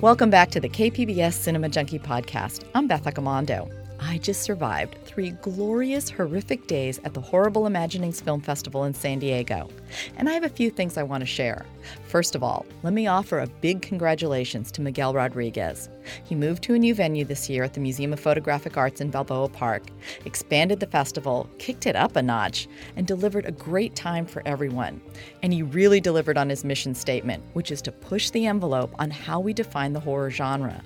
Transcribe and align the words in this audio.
Welcome 0.00 0.30
back 0.30 0.52
to 0.52 0.60
the 0.60 0.68
KPBS 0.68 1.32
Cinema 1.32 1.68
Junkie 1.68 1.98
podcast. 1.98 2.62
I'm 2.72 2.86
Beth 2.86 3.02
Accomando. 3.02 3.68
I 3.98 4.18
just 4.18 4.42
survived 4.42 4.96
three 5.04 5.32
glorious, 5.32 6.08
horrific 6.08 6.68
days 6.68 7.00
at 7.02 7.14
the 7.14 7.20
Horrible 7.20 7.66
Imaginings 7.66 8.20
Film 8.20 8.40
Festival 8.40 8.84
in 8.84 8.94
San 8.94 9.18
Diego. 9.18 9.68
And 10.16 10.28
I 10.28 10.32
have 10.32 10.44
a 10.44 10.48
few 10.48 10.70
things 10.70 10.96
I 10.96 11.02
want 11.02 11.22
to 11.22 11.26
share. 11.26 11.64
First 12.04 12.34
of 12.34 12.42
all, 12.42 12.66
let 12.82 12.92
me 12.92 13.06
offer 13.06 13.38
a 13.38 13.46
big 13.46 13.82
congratulations 13.82 14.70
to 14.72 14.80
Miguel 14.80 15.14
Rodriguez. 15.14 15.88
He 16.24 16.34
moved 16.34 16.62
to 16.64 16.74
a 16.74 16.78
new 16.78 16.94
venue 16.94 17.24
this 17.24 17.48
year 17.48 17.64
at 17.64 17.74
the 17.74 17.80
Museum 17.80 18.12
of 18.12 18.20
Photographic 18.20 18.76
Arts 18.76 19.00
in 19.00 19.10
Balboa 19.10 19.48
Park, 19.48 19.84
expanded 20.24 20.80
the 20.80 20.86
festival, 20.86 21.48
kicked 21.58 21.86
it 21.86 21.96
up 21.96 22.16
a 22.16 22.22
notch, 22.22 22.68
and 22.96 23.06
delivered 23.06 23.46
a 23.46 23.52
great 23.52 23.94
time 23.94 24.26
for 24.26 24.42
everyone. 24.46 25.00
And 25.42 25.52
he 25.52 25.62
really 25.62 26.00
delivered 26.00 26.38
on 26.38 26.48
his 26.48 26.64
mission 26.64 26.94
statement, 26.94 27.42
which 27.52 27.70
is 27.70 27.82
to 27.82 27.92
push 27.92 28.30
the 28.30 28.46
envelope 28.46 28.94
on 28.98 29.10
how 29.10 29.40
we 29.40 29.52
define 29.52 29.92
the 29.92 30.00
horror 30.00 30.30
genre. 30.30 30.82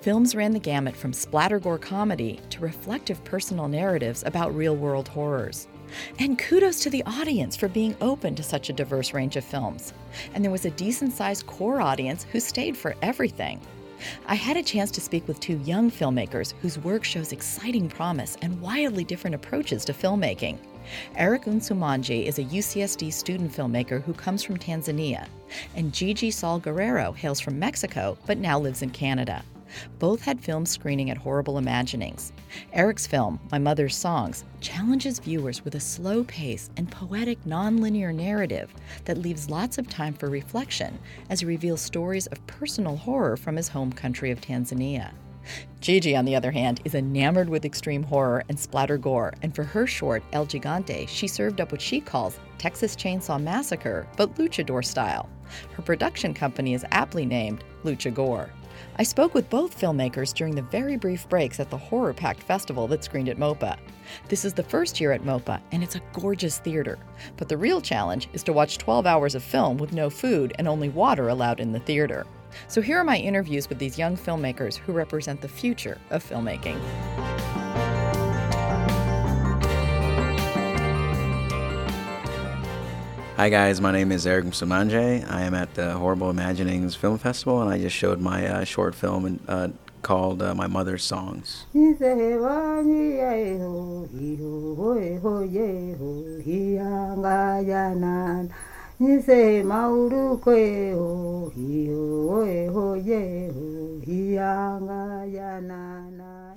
Films 0.00 0.34
ran 0.34 0.52
the 0.52 0.58
gamut 0.58 0.96
from 0.96 1.12
splattergore 1.12 1.80
comedy 1.80 2.40
to 2.50 2.60
reflective 2.60 3.22
personal 3.24 3.68
narratives 3.68 4.22
about 4.24 4.54
real 4.54 4.76
world 4.76 5.08
horrors. 5.08 5.68
And 6.18 6.38
kudos 6.38 6.80
to 6.80 6.90
the 6.90 7.04
audience 7.04 7.56
for 7.56 7.68
being 7.68 7.96
open 8.00 8.34
to 8.34 8.42
such 8.42 8.70
a 8.70 8.72
diverse 8.72 9.12
range 9.12 9.36
of 9.36 9.44
films. 9.44 9.92
And 10.34 10.44
there 10.44 10.50
was 10.50 10.64
a 10.64 10.70
decent 10.70 11.12
sized 11.12 11.46
core 11.46 11.80
audience 11.80 12.24
who 12.24 12.40
stayed 12.40 12.76
for 12.76 12.94
everything. 13.02 13.60
I 14.26 14.34
had 14.34 14.56
a 14.56 14.62
chance 14.62 14.90
to 14.92 15.00
speak 15.00 15.26
with 15.26 15.40
two 15.40 15.58
young 15.58 15.90
filmmakers 15.90 16.54
whose 16.60 16.78
work 16.78 17.04
shows 17.04 17.32
exciting 17.32 17.88
promise 17.88 18.36
and 18.42 18.60
wildly 18.60 19.04
different 19.04 19.34
approaches 19.34 19.84
to 19.86 19.92
filmmaking. 19.92 20.58
Eric 21.16 21.44
Msumanje 21.44 22.26
is 22.26 22.38
a 22.38 22.44
UCSD 22.44 23.12
student 23.12 23.52
filmmaker 23.52 24.02
who 24.02 24.12
comes 24.12 24.42
from 24.42 24.56
Tanzania, 24.56 25.26
and 25.74 25.92
Gigi 25.92 26.30
Saul 26.30 26.58
Guerrero 26.58 27.12
hails 27.12 27.40
from 27.40 27.58
Mexico 27.58 28.16
but 28.26 28.38
now 28.38 28.58
lives 28.58 28.82
in 28.82 28.90
Canada. 28.90 29.42
Both 29.98 30.22
had 30.22 30.40
films 30.40 30.70
screening 30.70 31.10
at 31.10 31.16
Horrible 31.16 31.58
Imaginings. 31.58 32.32
Eric's 32.72 33.06
film, 33.06 33.40
My 33.50 33.58
Mother's 33.58 33.96
Songs, 33.96 34.44
challenges 34.60 35.18
viewers 35.18 35.64
with 35.64 35.74
a 35.74 35.80
slow 35.80 36.24
pace 36.24 36.70
and 36.76 36.90
poetic 36.90 37.42
nonlinear 37.44 38.14
narrative 38.14 38.72
that 39.04 39.18
leaves 39.18 39.50
lots 39.50 39.78
of 39.78 39.88
time 39.88 40.14
for 40.14 40.28
reflection 40.28 40.98
as 41.30 41.40
he 41.40 41.46
reveals 41.46 41.80
stories 41.80 42.26
of 42.28 42.46
personal 42.46 42.96
horror 42.96 43.36
from 43.36 43.56
his 43.56 43.68
home 43.68 43.92
country 43.92 44.30
of 44.30 44.40
Tanzania. 44.40 45.12
Gigi, 45.80 46.16
on 46.16 46.24
the 46.24 46.34
other 46.34 46.50
hand, 46.50 46.80
is 46.84 46.94
enamored 46.94 47.48
with 47.48 47.64
extreme 47.64 48.02
horror 48.02 48.42
and 48.48 48.58
splatter 48.58 48.98
gore, 48.98 49.32
and 49.42 49.54
for 49.54 49.62
her 49.62 49.86
short, 49.86 50.22
El 50.32 50.46
Gigante, 50.46 51.08
she 51.08 51.28
served 51.28 51.60
up 51.60 51.70
what 51.70 51.80
she 51.80 52.00
calls 52.00 52.38
Texas 52.58 52.96
Chainsaw 52.96 53.40
Massacre, 53.40 54.06
but 54.16 54.34
luchador 54.34 54.84
style. 54.84 55.28
Her 55.74 55.82
production 55.82 56.34
company 56.34 56.74
is 56.74 56.84
aptly 56.90 57.24
named 57.24 57.62
Luchagore. 57.84 58.50
I 58.96 59.02
spoke 59.02 59.34
with 59.34 59.50
both 59.50 59.78
filmmakers 59.78 60.34
during 60.34 60.54
the 60.54 60.62
very 60.62 60.96
brief 60.96 61.28
breaks 61.28 61.60
at 61.60 61.70
the 61.70 61.76
horror 61.76 62.12
packed 62.12 62.42
festival 62.42 62.86
that 62.88 63.04
screened 63.04 63.28
at 63.28 63.38
MOPA. 63.38 63.78
This 64.28 64.44
is 64.44 64.54
the 64.54 64.62
first 64.62 65.00
year 65.00 65.12
at 65.12 65.24
MOPA, 65.24 65.60
and 65.72 65.82
it's 65.82 65.96
a 65.96 66.02
gorgeous 66.12 66.58
theater. 66.58 66.98
But 67.36 67.48
the 67.48 67.56
real 67.56 67.80
challenge 67.80 68.28
is 68.32 68.42
to 68.44 68.52
watch 68.52 68.78
12 68.78 69.06
hours 69.06 69.34
of 69.34 69.42
film 69.42 69.78
with 69.78 69.92
no 69.92 70.10
food 70.10 70.52
and 70.58 70.68
only 70.68 70.88
water 70.88 71.28
allowed 71.28 71.60
in 71.60 71.72
the 71.72 71.80
theater. 71.80 72.26
So 72.68 72.80
here 72.80 72.98
are 72.98 73.04
my 73.04 73.18
interviews 73.18 73.68
with 73.68 73.78
these 73.78 73.98
young 73.98 74.16
filmmakers 74.16 74.76
who 74.76 74.92
represent 74.92 75.40
the 75.40 75.48
future 75.48 75.98
of 76.10 76.24
filmmaking. 76.24 76.80
Hi 83.36 83.50
guys, 83.50 83.82
my 83.82 83.92
name 83.92 84.12
is 84.12 84.26
Eric 84.26 84.46
Msumanje. 84.46 85.30
I 85.30 85.42
am 85.42 85.52
at 85.52 85.74
the 85.74 85.90
Horrible 85.92 86.30
Imaginings 86.30 86.96
Film 86.96 87.18
Festival, 87.18 87.60
and 87.60 87.70
I 87.70 87.78
just 87.78 87.94
showed 87.94 88.18
my 88.18 88.46
uh, 88.46 88.64
short 88.64 88.94
film 88.94 89.38
uh, 89.46 89.68
called 90.00 90.40
uh, 90.40 90.54
My 90.54 90.66
Mother's 90.66 91.04
Songs. 91.04 91.66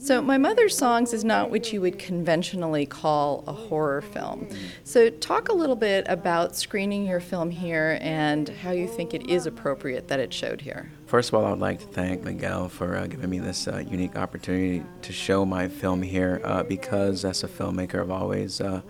So, 0.02 0.22
My 0.22 0.38
Mother's 0.38 0.78
Songs 0.78 1.14
is 1.14 1.26
not 1.26 1.52
what 1.52 1.74
you 1.74 1.82
would 1.82 2.00
conventionally 2.00 2.86
call 2.86 3.44
a 3.48 3.52
horror 3.52 4.02
film. 4.02 4.48
So, 4.86 5.10
talk 5.10 5.50
a 5.50 5.54
little 5.54 5.76
bit 5.76 6.06
about 6.08 6.56
screening 6.56 7.06
your 7.06 7.20
film 7.20 7.52
here 7.52 7.98
and 8.02 8.48
how 8.48 8.72
you 8.72 8.88
think 8.88 9.14
it 9.14 9.30
is 9.30 9.46
appropriate 9.46 10.08
that 10.08 10.22
it 10.22 10.34
showed 10.34 10.62
here. 10.62 10.90
First 11.06 11.30
of 11.30 11.36
all, 11.36 11.46
I 11.46 11.50
would 11.50 11.60
like 11.60 11.80
to 11.80 11.86
thank 11.86 12.24
Miguel 12.24 12.70
for 12.70 12.96
uh, 12.96 13.08
giving 13.08 13.30
me 13.30 13.40
this 13.40 13.68
uh, 13.68 13.84
unique 13.90 14.16
opportunity 14.16 14.86
to 15.02 15.12
show 15.12 15.46
my 15.46 15.68
film 15.68 16.02
here 16.02 16.40
uh, 16.46 16.64
because, 16.64 17.26
as 17.26 17.44
a 17.44 17.48
filmmaker, 17.50 18.00
I've 18.00 18.10
always 18.10 18.62
uh, 18.62 18.82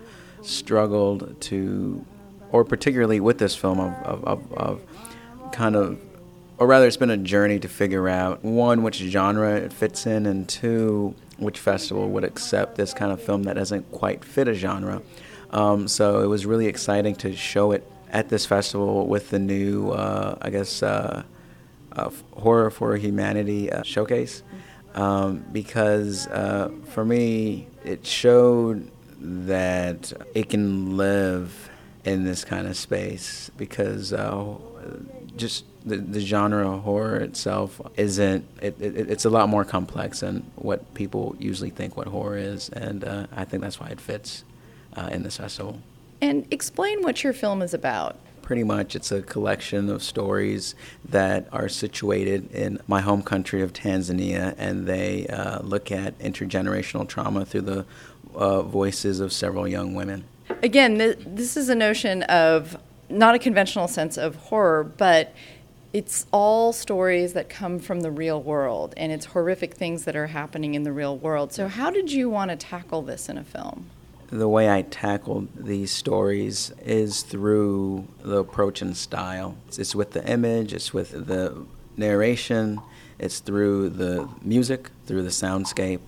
struggled 0.42 1.40
to 1.40 2.06
or 2.52 2.64
particularly 2.64 3.20
with 3.20 3.38
this 3.38 3.54
film 3.54 3.78
of, 3.80 3.92
of, 4.02 4.24
of, 4.24 4.52
of, 4.54 4.82
kind 5.52 5.76
of 5.76 6.00
or 6.60 6.66
rather 6.66 6.86
it's 6.86 6.98
been 6.98 7.10
a 7.10 7.16
journey 7.16 7.58
to 7.58 7.68
figure 7.68 8.06
out 8.06 8.44
one 8.44 8.82
which 8.82 8.96
genre 8.96 9.56
it 9.56 9.72
fits 9.72 10.06
in 10.06 10.26
and 10.26 10.46
two 10.46 11.14
which 11.38 11.58
festival 11.58 12.10
would 12.10 12.22
accept 12.22 12.76
this 12.76 12.92
kind 12.92 13.10
of 13.10 13.20
film 13.20 13.44
that 13.44 13.54
doesn't 13.54 13.90
quite 13.92 14.22
fit 14.22 14.46
a 14.46 14.52
genre. 14.52 15.00
Um, 15.52 15.88
so 15.88 16.22
it 16.22 16.26
was 16.26 16.44
really 16.44 16.66
exciting 16.66 17.16
to 17.16 17.34
show 17.34 17.72
it 17.72 17.90
at 18.10 18.28
this 18.28 18.44
festival 18.44 19.06
with 19.06 19.30
the 19.30 19.38
new 19.38 19.90
uh, 19.90 20.36
i 20.42 20.50
guess 20.50 20.82
uh, 20.82 21.22
uh, 21.92 22.10
horror 22.34 22.70
for 22.70 22.94
humanity 22.96 23.72
uh, 23.72 23.82
showcase. 23.82 24.42
Um, 24.94 25.44
because 25.52 26.26
uh, 26.26 26.70
for 26.90 27.06
me 27.06 27.68
it 27.84 28.04
showed 28.04 28.90
that 29.18 30.12
it 30.34 30.50
can 30.50 30.98
live 30.98 31.70
in 32.04 32.24
this 32.24 32.44
kind 32.44 32.66
of 32.66 32.76
space 32.76 33.50
because 33.56 34.12
uh, 34.12 34.56
just 35.36 35.64
the, 35.84 35.96
the 35.96 36.20
genre 36.20 36.70
of 36.70 36.82
horror 36.82 37.16
itself 37.16 37.80
isn't 37.96 38.44
it, 38.60 38.76
it, 38.80 39.10
it's 39.10 39.24
a 39.24 39.30
lot 39.30 39.48
more 39.48 39.64
complex 39.64 40.20
than 40.20 40.50
what 40.56 40.92
people 40.94 41.34
usually 41.38 41.70
think 41.70 41.96
what 41.96 42.06
horror 42.06 42.36
is 42.36 42.68
and 42.70 43.04
uh, 43.04 43.26
i 43.34 43.44
think 43.44 43.62
that's 43.62 43.80
why 43.80 43.88
it 43.88 44.00
fits 44.00 44.44
uh, 44.96 45.08
in 45.10 45.22
this 45.22 45.38
festival 45.38 45.80
and 46.20 46.46
explain 46.50 47.02
what 47.02 47.24
your 47.24 47.32
film 47.32 47.62
is 47.62 47.74
about. 47.74 48.16
Pretty 48.42 48.64
much 48.64 48.96
it's 48.96 49.12
a 49.12 49.22
collection 49.22 49.88
of 49.88 50.02
stories 50.02 50.74
that 51.08 51.48
are 51.52 51.68
situated 51.68 52.50
in 52.52 52.80
my 52.88 53.00
home 53.00 53.22
country 53.22 53.62
of 53.62 53.72
tanzania 53.72 54.54
and 54.58 54.86
they 54.86 55.26
uh, 55.28 55.60
look 55.62 55.92
at 55.92 56.18
intergenerational 56.18 57.06
trauma 57.06 57.44
through 57.44 57.60
the 57.62 57.86
uh, 58.34 58.62
voices 58.62 59.20
of 59.20 59.32
several 59.32 59.68
young 59.68 59.94
women. 59.94 60.24
Again, 60.62 60.98
th- 60.98 61.18
this 61.24 61.56
is 61.56 61.68
a 61.68 61.74
notion 61.74 62.24
of 62.24 62.76
not 63.08 63.34
a 63.34 63.38
conventional 63.38 63.86
sense 63.86 64.16
of 64.16 64.34
horror, 64.36 64.84
but 64.84 65.32
it's 65.92 66.26
all 66.32 66.72
stories 66.72 67.32
that 67.32 67.48
come 67.48 67.78
from 67.78 68.00
the 68.00 68.10
real 68.10 68.40
world, 68.40 68.94
and 68.96 69.10
it's 69.10 69.26
horrific 69.26 69.74
things 69.74 70.04
that 70.04 70.14
are 70.14 70.28
happening 70.28 70.74
in 70.74 70.84
the 70.84 70.92
real 70.92 71.16
world. 71.16 71.52
So, 71.52 71.68
how 71.68 71.90
did 71.90 72.12
you 72.12 72.30
want 72.30 72.50
to 72.50 72.56
tackle 72.56 73.02
this 73.02 73.28
in 73.28 73.36
a 73.36 73.44
film? 73.44 73.86
The 74.28 74.48
way 74.48 74.70
I 74.70 74.82
tackled 74.82 75.48
these 75.56 75.90
stories 75.90 76.72
is 76.84 77.22
through 77.22 78.06
the 78.22 78.38
approach 78.38 78.80
and 78.80 78.96
style. 78.96 79.56
It's 79.76 79.94
with 79.94 80.12
the 80.12 80.24
image, 80.30 80.72
it's 80.72 80.94
with 80.94 81.26
the 81.26 81.66
narration, 81.96 82.80
it's 83.18 83.40
through 83.40 83.90
the 83.90 84.28
music, 84.42 84.90
through 85.06 85.22
the 85.22 85.30
soundscape. 85.30 86.00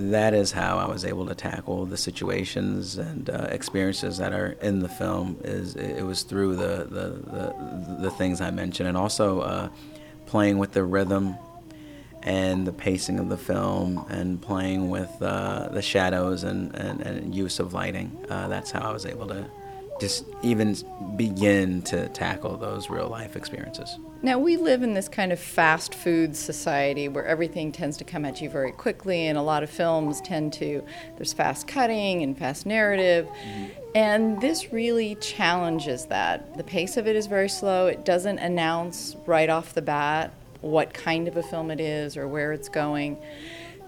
That 0.00 0.34
is 0.34 0.52
how 0.52 0.78
I 0.78 0.88
was 0.88 1.04
able 1.04 1.26
to 1.26 1.34
tackle 1.34 1.86
the 1.86 1.96
situations 1.96 2.96
and 2.96 3.28
uh, 3.28 3.48
experiences 3.50 4.18
that 4.18 4.32
are 4.32 4.52
in 4.62 4.80
the 4.80 4.88
film. 4.88 5.38
Is 5.44 5.76
it 5.76 6.02
was 6.02 6.22
through 6.22 6.56
the 6.56 6.86
the, 6.88 7.08
the, 7.30 7.96
the 8.02 8.10
things 8.10 8.40
I 8.40 8.50
mentioned, 8.50 8.88
and 8.88 8.96
also 8.96 9.40
uh, 9.40 9.68
playing 10.26 10.58
with 10.58 10.72
the 10.72 10.84
rhythm 10.84 11.36
and 12.22 12.66
the 12.66 12.72
pacing 12.72 13.18
of 13.18 13.28
the 13.28 13.36
film, 13.36 14.04
and 14.08 14.40
playing 14.40 14.90
with 14.90 15.10
uh, 15.22 15.68
the 15.68 15.80
shadows 15.80 16.44
and, 16.44 16.74
and, 16.76 17.00
and, 17.00 17.34
use 17.34 17.58
of 17.58 17.72
lighting. 17.72 18.26
Uh, 18.28 18.46
that's 18.48 18.70
how 18.70 18.80
I 18.80 18.92
was 18.92 19.06
able 19.06 19.26
to 19.28 19.46
just 20.00 20.26
even 20.42 20.76
begin 21.16 21.80
to 21.82 22.08
tackle 22.10 22.58
those 22.58 22.90
real 22.90 23.08
life 23.08 23.36
experiences. 23.36 23.98
Now, 24.22 24.38
we 24.38 24.58
live 24.58 24.82
in 24.82 24.92
this 24.92 25.08
kind 25.08 25.32
of 25.32 25.40
fast 25.40 25.94
food 25.94 26.36
society 26.36 27.08
where 27.08 27.24
everything 27.24 27.72
tends 27.72 27.96
to 27.98 28.04
come 28.04 28.26
at 28.26 28.42
you 28.42 28.50
very 28.50 28.70
quickly, 28.70 29.28
and 29.28 29.38
a 29.38 29.42
lot 29.42 29.62
of 29.62 29.70
films 29.70 30.20
tend 30.20 30.52
to, 30.54 30.84
there's 31.16 31.32
fast 31.32 31.66
cutting 31.66 32.22
and 32.22 32.36
fast 32.36 32.66
narrative. 32.66 33.26
Mm-hmm. 33.26 33.66
And 33.94 34.40
this 34.40 34.74
really 34.74 35.14
challenges 35.16 36.04
that. 36.06 36.54
The 36.58 36.64
pace 36.64 36.98
of 36.98 37.06
it 37.06 37.16
is 37.16 37.28
very 37.28 37.48
slow, 37.48 37.86
it 37.86 38.04
doesn't 38.04 38.38
announce 38.40 39.16
right 39.24 39.48
off 39.48 39.72
the 39.72 39.82
bat 39.82 40.34
what 40.60 40.92
kind 40.92 41.26
of 41.26 41.38
a 41.38 41.42
film 41.42 41.70
it 41.70 41.80
is 41.80 42.18
or 42.18 42.28
where 42.28 42.52
it's 42.52 42.68
going. 42.68 43.16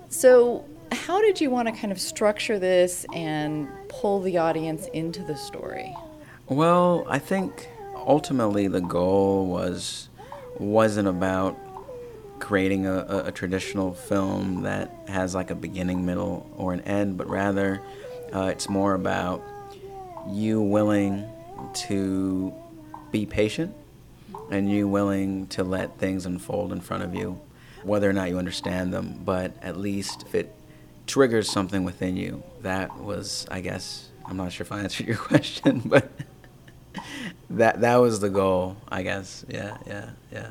So, 0.08 0.64
how 0.93 1.20
did 1.20 1.43
you 1.43 1.50
want 1.50 1.69
to 1.69 1.75
kind 1.75 1.93
of 1.93 2.00
structure 2.00 2.58
this 2.58 3.05
and 3.12 3.69
pull 3.88 4.20
the 4.20 4.38
audience 4.38 4.87
into 4.94 5.23
the 5.23 5.37
story? 5.37 5.94
Well, 6.49 7.05
I 7.08 7.19
think 7.19 7.69
ultimately 7.94 8.69
the 8.69 8.81
goal 8.81 9.46
was 9.46 10.08
wasn't 10.59 11.09
about 11.09 11.59
creating 12.39 12.87
a, 12.87 12.93
a, 12.93 13.19
a, 13.27 13.33
traditional 13.33 13.95
film 13.95 14.63
that 14.63 14.93
has 15.07 15.35
like 15.35 15.51
a 15.51 15.55
beginning, 15.55 16.05
middle, 16.05 16.51
or 16.57 16.73
an 16.73 16.81
end, 16.81 17.17
but 17.17 17.29
rather 17.29 17.81
uh, 18.35 18.47
it's 18.47 18.69
more 18.69 18.95
about 18.95 19.43
you 20.29 20.61
willing 20.61 21.25
to 21.73 22.53
be 23.13 23.27
patient 23.27 23.75
and 24.51 24.71
you 24.71 24.89
willing 24.89 25.47
to 25.47 25.63
let 25.63 25.99
things 25.99 26.27
unfold 26.27 26.73
in 26.73 26.81
front 26.81 27.03
of 27.03 27.15
you, 27.15 27.41
whether 27.85 28.11
or 28.11 28.13
not 28.13 28.29
you 28.29 28.39
understand 28.39 28.93
them, 28.93 29.21
but 29.25 29.53
at 29.63 29.77
least 29.77 30.23
if 30.23 30.35
it 30.35 30.53
triggers 31.07 31.49
something 31.51 31.85
within 31.85 32.17
you. 32.17 32.43
That 32.63 32.99
was, 32.99 33.47
I 33.51 33.61
guess, 33.61 34.09
I'm 34.27 34.37
not 34.37 34.53
sure 34.53 34.65
if 34.65 34.73
I 34.73 34.81
answered 34.83 35.07
your 35.07 35.17
question, 35.17 35.83
but 35.85 36.11
that 37.50 37.81
that 37.81 37.97
was 37.97 38.21
the 38.21 38.31
goal, 38.31 38.77
I 38.89 39.03
guess. 39.03 39.44
Yeah, 39.49 39.77
yeah, 39.87 40.11
yeah. 40.33 40.50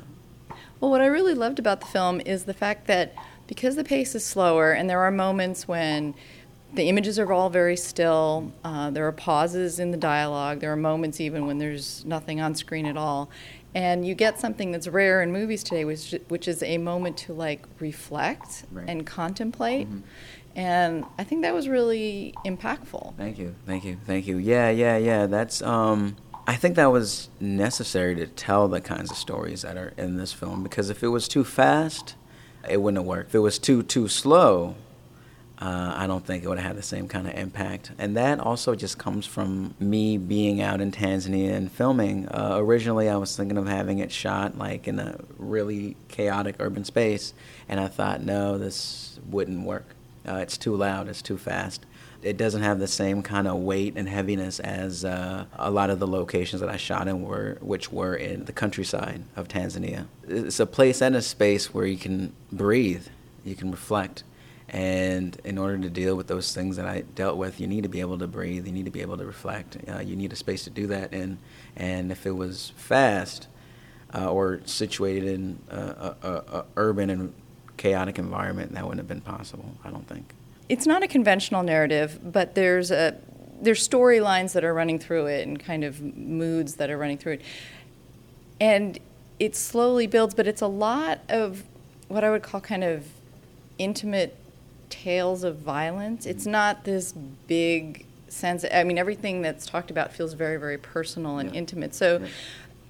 Well, 0.79 0.89
what 0.89 1.01
I 1.01 1.05
really 1.05 1.35
loved 1.35 1.59
about 1.59 1.79
the 1.79 1.87
film 1.87 2.21
is 2.21 2.45
the 2.45 2.53
fact 2.53 2.87
that 2.87 3.13
because 3.47 3.75
the 3.75 3.83
pace 3.83 4.15
is 4.15 4.25
slower 4.25 4.71
and 4.71 4.89
there 4.89 5.01
are 5.01 5.11
moments 5.11 5.67
when 5.67 6.15
the 6.73 6.87
images 6.87 7.19
are 7.19 7.31
all 7.31 7.49
very 7.49 7.75
still, 7.75 8.51
uh, 8.63 8.89
there 8.89 9.05
are 9.05 9.11
pauses 9.11 9.79
in 9.79 9.91
the 9.91 9.97
dialogue, 9.97 10.59
there 10.61 10.71
are 10.71 10.77
moments 10.77 11.19
even 11.19 11.45
when 11.45 11.57
there's 11.57 12.05
nothing 12.05 12.39
on 12.39 12.55
screen 12.55 12.85
at 12.85 12.97
all. 12.97 13.29
And 13.75 14.05
you 14.05 14.15
get 14.15 14.39
something 14.39 14.71
that's 14.71 14.87
rare 14.87 15.21
in 15.21 15.31
movies 15.31 15.63
today, 15.63 15.85
which, 15.85 16.15
which 16.29 16.47
is 16.47 16.63
a 16.63 16.77
moment 16.77 17.17
to 17.17 17.33
like 17.33 17.65
reflect 17.79 18.63
right. 18.71 18.85
and 18.87 19.05
contemplate. 19.05 19.87
Mm-hmm. 19.87 19.99
And 20.55 21.05
I 21.17 21.23
think 21.23 21.43
that 21.43 21.53
was 21.53 21.69
really 21.69 22.33
impactful. 22.45 23.15
Thank 23.15 23.37
you, 23.37 23.55
thank 23.65 23.85
you, 23.85 23.97
thank 24.05 24.27
you. 24.27 24.37
Yeah, 24.37 24.69
yeah, 24.69 24.97
yeah. 24.97 25.25
That's 25.25 25.61
um, 25.61 26.17
I 26.47 26.55
think 26.55 26.75
that 26.75 26.91
was 26.91 27.29
necessary 27.39 28.15
to 28.15 28.27
tell 28.27 28.67
the 28.67 28.81
kinds 28.81 29.11
of 29.11 29.17
stories 29.17 29.61
that 29.61 29.77
are 29.77 29.93
in 29.97 30.17
this 30.17 30.33
film 30.33 30.63
because 30.63 30.89
if 30.89 31.03
it 31.03 31.09
was 31.09 31.27
too 31.27 31.43
fast, 31.43 32.15
it 32.67 32.81
wouldn't 32.81 32.99
have 32.99 33.07
worked. 33.07 33.29
If 33.29 33.35
it 33.35 33.39
was 33.39 33.59
too 33.59 33.83
too 33.83 34.07
slow, 34.07 34.75
uh, 35.59 35.93
I 35.95 36.07
don't 36.07 36.25
think 36.25 36.43
it 36.43 36.47
would 36.47 36.57
have 36.57 36.67
had 36.67 36.77
the 36.77 36.83
same 36.83 37.07
kind 37.07 37.27
of 37.27 37.35
impact. 37.35 37.91
And 37.99 38.17
that 38.17 38.39
also 38.39 38.73
just 38.73 38.97
comes 38.97 39.27
from 39.27 39.75
me 39.79 40.17
being 40.17 40.61
out 40.61 40.81
in 40.81 40.91
Tanzania 40.91 41.53
and 41.53 41.71
filming. 41.71 42.27
Uh, 42.27 42.55
originally, 42.55 43.07
I 43.07 43.17
was 43.17 43.37
thinking 43.37 43.57
of 43.57 43.67
having 43.67 43.99
it 43.99 44.11
shot 44.11 44.57
like 44.57 44.87
in 44.87 44.97
a 44.97 45.19
really 45.37 45.95
chaotic 46.07 46.55
urban 46.59 46.83
space, 46.85 47.35
and 47.69 47.79
I 47.79 47.87
thought, 47.87 48.23
no, 48.23 48.57
this 48.57 49.19
wouldn't 49.29 49.63
work. 49.63 49.85
Uh, 50.27 50.35
it's 50.35 50.57
too 50.57 50.75
loud, 50.75 51.07
it's 51.07 51.21
too 51.21 51.37
fast 51.37 51.85
it 52.23 52.37
doesn't 52.37 52.61
have 52.61 52.79
the 52.79 52.87
same 52.87 53.21
kind 53.21 53.47
of 53.47 53.57
weight 53.57 53.93
and 53.95 54.07
heaviness 54.07 54.59
as 54.59 55.05
uh, 55.05 55.45
a 55.55 55.71
lot 55.71 55.89
of 55.89 55.99
the 55.99 56.07
locations 56.07 56.59
that 56.61 56.69
I 56.69 56.77
shot 56.77 57.07
in 57.07 57.21
were, 57.21 57.57
which 57.61 57.91
were 57.91 58.15
in 58.15 58.45
the 58.45 58.53
countryside 58.53 59.23
of 59.35 59.47
Tanzania. 59.47 60.07
It's 60.27 60.59
a 60.59 60.65
place 60.65 61.01
and 61.01 61.15
a 61.15 61.21
space 61.21 61.73
where 61.73 61.85
you 61.85 61.97
can 61.97 62.33
breathe, 62.51 63.07
you 63.43 63.55
can 63.55 63.71
reflect. 63.71 64.23
And 64.69 65.37
in 65.43 65.57
order 65.57 65.77
to 65.79 65.89
deal 65.89 66.15
with 66.15 66.27
those 66.27 66.53
things 66.53 66.77
that 66.77 66.85
I 66.85 67.01
dealt 67.01 67.37
with, 67.37 67.59
you 67.59 67.67
need 67.67 67.83
to 67.83 67.89
be 67.89 67.99
able 67.99 68.17
to 68.19 68.27
breathe. 68.27 68.65
You 68.65 68.71
need 68.71 68.85
to 68.85 68.91
be 68.91 69.01
able 69.01 69.17
to 69.17 69.25
reflect. 69.25 69.77
Uh, 69.85 69.99
you 69.99 70.15
need 70.15 70.31
a 70.31 70.37
space 70.37 70.63
to 70.63 70.69
do 70.69 70.87
that. 70.87 71.11
And 71.11 71.39
and 71.75 72.09
if 72.09 72.25
it 72.25 72.31
was 72.31 72.71
fast, 72.77 73.47
uh, 74.13 74.31
or 74.31 74.61
situated 74.65 75.27
in 75.27 75.59
a, 75.69 76.15
a, 76.21 76.27
a, 76.29 76.65
urban 76.77 77.09
and 77.09 77.33
chaotic 77.77 78.19
environment, 78.19 78.73
that 78.73 78.83
wouldn't 78.83 78.99
have 78.99 79.07
been 79.07 79.21
possible. 79.21 79.73
I 79.83 79.89
don't 79.89 80.07
think 80.07 80.33
it's 80.71 80.87
not 80.87 81.03
a 81.03 81.07
conventional 81.07 81.63
narrative, 81.63 82.17
but 82.23 82.55
there's 82.55 82.91
a 82.91 83.17
there's 83.61 83.85
storylines 83.87 84.53
that 84.53 84.63
are 84.63 84.73
running 84.73 84.97
through 84.97 85.25
it 85.25 85.45
and 85.45 85.59
kind 85.59 85.83
of 85.83 86.01
moods 86.01 86.75
that 86.75 86.89
are 86.89 86.97
running 86.97 87.17
through 87.17 87.33
it. 87.33 87.41
And 88.59 88.97
it 89.37 89.55
slowly 89.55 90.07
builds, 90.07 90.33
but 90.33 90.47
it's 90.47 90.61
a 90.61 90.67
lot 90.67 91.19
of 91.27 91.63
what 92.07 92.23
I 92.23 92.31
would 92.31 92.41
call 92.41 92.61
kind 92.61 92.85
of 92.85 93.05
intimate 93.77 94.37
tales 94.89 95.43
of 95.43 95.57
violence. 95.57 96.25
It's 96.25 96.45
not 96.45 96.85
this 96.85 97.11
big 97.11 98.05
sense. 98.29 98.63
I 98.73 98.85
mean, 98.85 98.97
everything 98.97 99.41
that's 99.41 99.65
talked 99.65 99.91
about 99.91 100.13
feels 100.13 100.33
very, 100.33 100.57
very 100.57 100.77
personal 100.77 101.37
and 101.37 101.51
yeah. 101.51 101.59
intimate. 101.59 101.93
So, 101.93 102.19
right. 102.19 102.31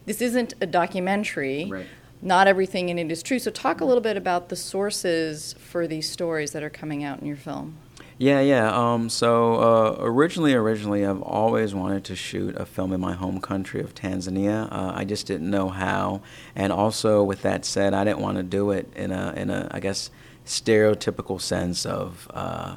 this 0.06 0.22
isn't 0.22 0.54
a 0.62 0.68
documentary. 0.68 1.66
Right 1.66 1.88
not 2.22 2.48
everything 2.48 2.90
in 2.90 3.00
it 3.00 3.12
is 3.12 3.24
true. 3.24 3.40
So, 3.40 3.52
talk 3.52 3.82
a 3.82 3.86
little 3.86 4.02
bit 4.02 4.18
about 4.18 4.50
the 4.50 4.56
sources 4.56 5.54
for 5.60 5.88
these 5.88 6.10
stories 6.10 6.52
that 6.52 6.64
are 6.64 6.70
coming 6.70 7.04
out 7.04 7.20
in 7.20 7.26
your 7.26 7.38
film. 7.38 7.78
Yeah, 8.22 8.40
yeah. 8.40 8.72
Um, 8.72 9.10
so 9.10 9.56
uh, 9.56 9.96
originally, 9.98 10.54
originally, 10.54 11.04
I've 11.04 11.24
always 11.24 11.74
wanted 11.74 12.04
to 12.04 12.16
shoot 12.16 12.56
a 12.56 12.68
film 12.68 12.94
in 12.94 13.02
my 13.02 13.14
home 13.14 13.42
country 13.42 13.82
of 13.82 13.96
Tanzania. 13.96 14.72
Uh, 14.72 14.92
I 14.94 15.06
just 15.06 15.26
didn't 15.26 15.50
know 15.50 15.70
how, 15.70 16.22
and 16.56 16.72
also 16.72 17.24
with 17.24 17.42
that 17.42 17.66
said, 17.66 17.96
I 17.96 18.04
didn't 18.04 18.20
want 18.20 18.38
to 18.38 18.44
do 18.44 18.70
it 18.70 18.94
in 18.96 19.12
a 19.12 19.34
in 19.36 19.50
a 19.50 19.70
I 19.72 19.80
guess 19.80 20.12
stereotypical 20.46 21.42
sense 21.42 21.84
of. 21.86 22.30
Uh, 22.32 22.76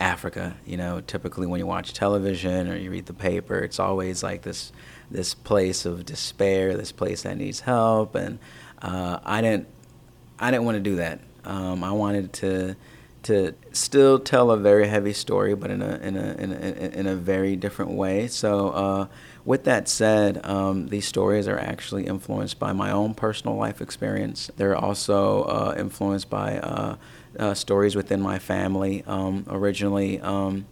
Africa, 0.00 0.56
you 0.64 0.78
know, 0.78 1.02
typically 1.02 1.46
when 1.46 1.60
you 1.60 1.66
watch 1.66 1.92
television 1.92 2.68
or 2.68 2.74
you 2.74 2.90
read 2.90 3.04
the 3.04 3.12
paper, 3.12 3.58
it's 3.58 3.78
always 3.78 4.22
like 4.22 4.40
this 4.40 4.72
this 5.10 5.34
place 5.34 5.84
of 5.84 6.06
despair, 6.06 6.74
this 6.74 6.90
place 6.90 7.24
that 7.24 7.36
needs 7.36 7.60
help, 7.60 8.14
and 8.14 8.38
uh, 8.82 9.18
I 9.24 9.40
didn't 9.40 9.68
I 10.38 10.50
didn't 10.50 10.64
want 10.64 10.76
to 10.76 10.80
do 10.80 10.96
that. 10.96 11.20
Um, 11.44 11.84
I 11.84 11.92
wanted 11.92 12.32
to 12.34 12.76
to 13.22 13.54
still 13.72 14.18
tell 14.18 14.50
a 14.50 14.56
very 14.56 14.88
heavy 14.88 15.12
story, 15.12 15.54
but 15.54 15.70
in 15.70 15.82
a 15.82 15.96
in 15.96 16.16
a 16.16 16.34
in 16.34 16.52
a, 16.52 16.98
in 17.00 17.06
a 17.06 17.14
very 17.14 17.56
different 17.56 17.92
way. 17.92 18.26
So, 18.28 18.70
uh, 18.70 19.06
with 19.44 19.64
that 19.64 19.88
said, 19.88 20.44
um, 20.46 20.88
these 20.88 21.06
stories 21.06 21.46
are 21.46 21.58
actually 21.58 22.06
influenced 22.06 22.58
by 22.58 22.72
my 22.72 22.90
own 22.90 23.14
personal 23.14 23.56
life 23.56 23.82
experience. 23.82 24.50
They're 24.56 24.76
also 24.76 25.42
uh, 25.42 25.74
influenced 25.78 26.30
by 26.30 26.58
uh, 26.58 26.96
uh 27.38 27.54
stories 27.54 27.94
within 27.94 28.20
my 28.20 28.38
family. 28.38 29.04
Um, 29.06 29.44
originally. 29.48 30.20
Um, 30.20 30.66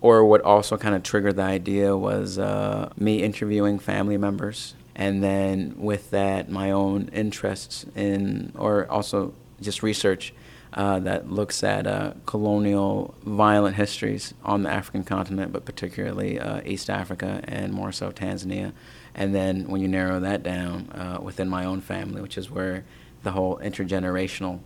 or 0.00 0.24
what 0.24 0.40
also 0.40 0.76
kind 0.76 0.96
of 0.96 1.04
triggered 1.04 1.36
the 1.36 1.42
idea 1.42 1.96
was 1.96 2.36
uh, 2.36 2.92
me 2.96 3.22
interviewing 3.22 3.78
family 3.78 4.16
members 4.16 4.74
and 4.94 5.22
then 5.22 5.74
with 5.76 6.10
that 6.10 6.50
my 6.50 6.70
own 6.70 7.08
interests 7.12 7.86
in 7.94 8.52
or 8.56 8.90
also 8.90 9.32
just 9.60 9.82
research 9.82 10.32
uh, 10.74 10.98
that 11.00 11.30
looks 11.30 11.62
at 11.62 11.86
uh, 11.86 12.12
colonial 12.24 13.14
violent 13.24 13.76
histories 13.76 14.32
on 14.42 14.62
the 14.62 14.70
African 14.70 15.04
continent, 15.04 15.52
but 15.52 15.64
particularly 15.64 16.38
uh, 16.40 16.62
East 16.64 16.88
Africa 16.88 17.42
and 17.44 17.72
more 17.72 17.92
so 17.92 18.10
Tanzania. 18.10 18.72
And 19.14 19.34
then 19.34 19.68
when 19.68 19.82
you 19.82 19.88
narrow 19.88 20.18
that 20.20 20.42
down 20.42 20.88
uh, 20.92 21.18
within 21.20 21.48
my 21.48 21.66
own 21.66 21.82
family, 21.82 22.22
which 22.22 22.38
is 22.38 22.50
where 22.50 22.84
the 23.22 23.32
whole 23.32 23.58
intergenerational 23.58 24.60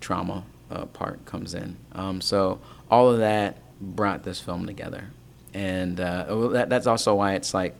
trauma 0.00 0.44
uh, 0.70 0.84
part 0.86 1.24
comes 1.24 1.54
in. 1.54 1.76
Um, 1.92 2.20
so 2.20 2.60
all 2.90 3.10
of 3.10 3.18
that 3.18 3.56
brought 3.80 4.24
this 4.24 4.40
film 4.40 4.66
together. 4.66 5.08
And 5.54 5.98
uh, 5.98 6.48
that, 6.48 6.68
that's 6.68 6.86
also 6.86 7.14
why 7.14 7.34
it's 7.34 7.54
like 7.54 7.74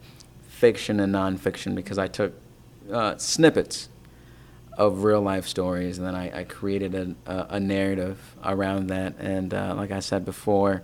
fiction 0.58 0.98
and 0.98 1.14
nonfiction 1.14 1.76
because 1.76 1.98
I 1.98 2.08
took 2.08 2.32
uh, 2.92 3.16
snippets 3.16 3.88
of 4.76 5.04
real 5.04 5.20
life 5.20 5.46
stories 5.46 5.98
and 5.98 6.06
then 6.06 6.16
I, 6.16 6.40
I 6.40 6.44
created 6.44 6.94
a, 6.94 7.14
a, 7.30 7.46
a, 7.50 7.60
narrative 7.60 8.18
around 8.44 8.88
that. 8.88 9.14
And 9.20 9.54
uh, 9.54 9.74
like 9.76 9.92
I 9.92 10.00
said 10.00 10.24
before, 10.24 10.82